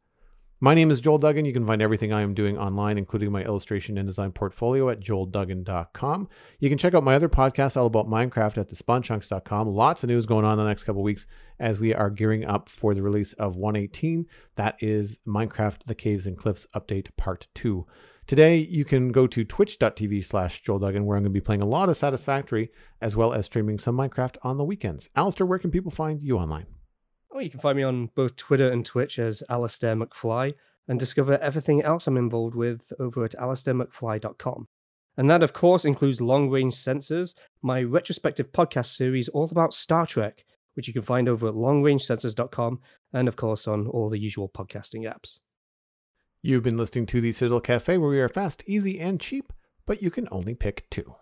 [0.61, 1.45] My name is Joel Duggan.
[1.45, 4.99] You can find everything I am doing online, including my illustration and design portfolio at
[4.99, 6.29] joelduggan.com.
[6.59, 9.69] You can check out my other podcasts all about Minecraft at thespawnchunks.com.
[9.69, 11.29] Lots of news going on in the next couple weeks
[11.61, 14.27] as we are gearing up for the release of 118.
[14.57, 17.87] That is Minecraft The Caves and Cliffs Update Part 2.
[18.27, 21.63] Today, you can go to twitch.tv slash Joel Duggan, where I'm going to be playing
[21.63, 25.09] a lot of Satisfactory, as well as streaming some Minecraft on the weekends.
[25.15, 26.67] Alastair, where can people find you online?
[27.31, 30.55] Oh, you can find me on both Twitter and Twitch as Alastair McFly
[30.89, 34.69] and discover everything else I'm involved with over at alistairmcfly.com.
[35.19, 40.07] And that, of course, includes Long Range Sensors, my retrospective podcast series all about Star
[40.07, 40.45] Trek,
[40.75, 42.81] which you can find over at longrangesensors.com
[43.13, 45.41] and, of course, on all the usual podcasting apps.
[46.41, 49.53] You've been listening to the Citadel Cafe, where we are fast, easy, and cheap,
[49.87, 51.17] but you can only pick two.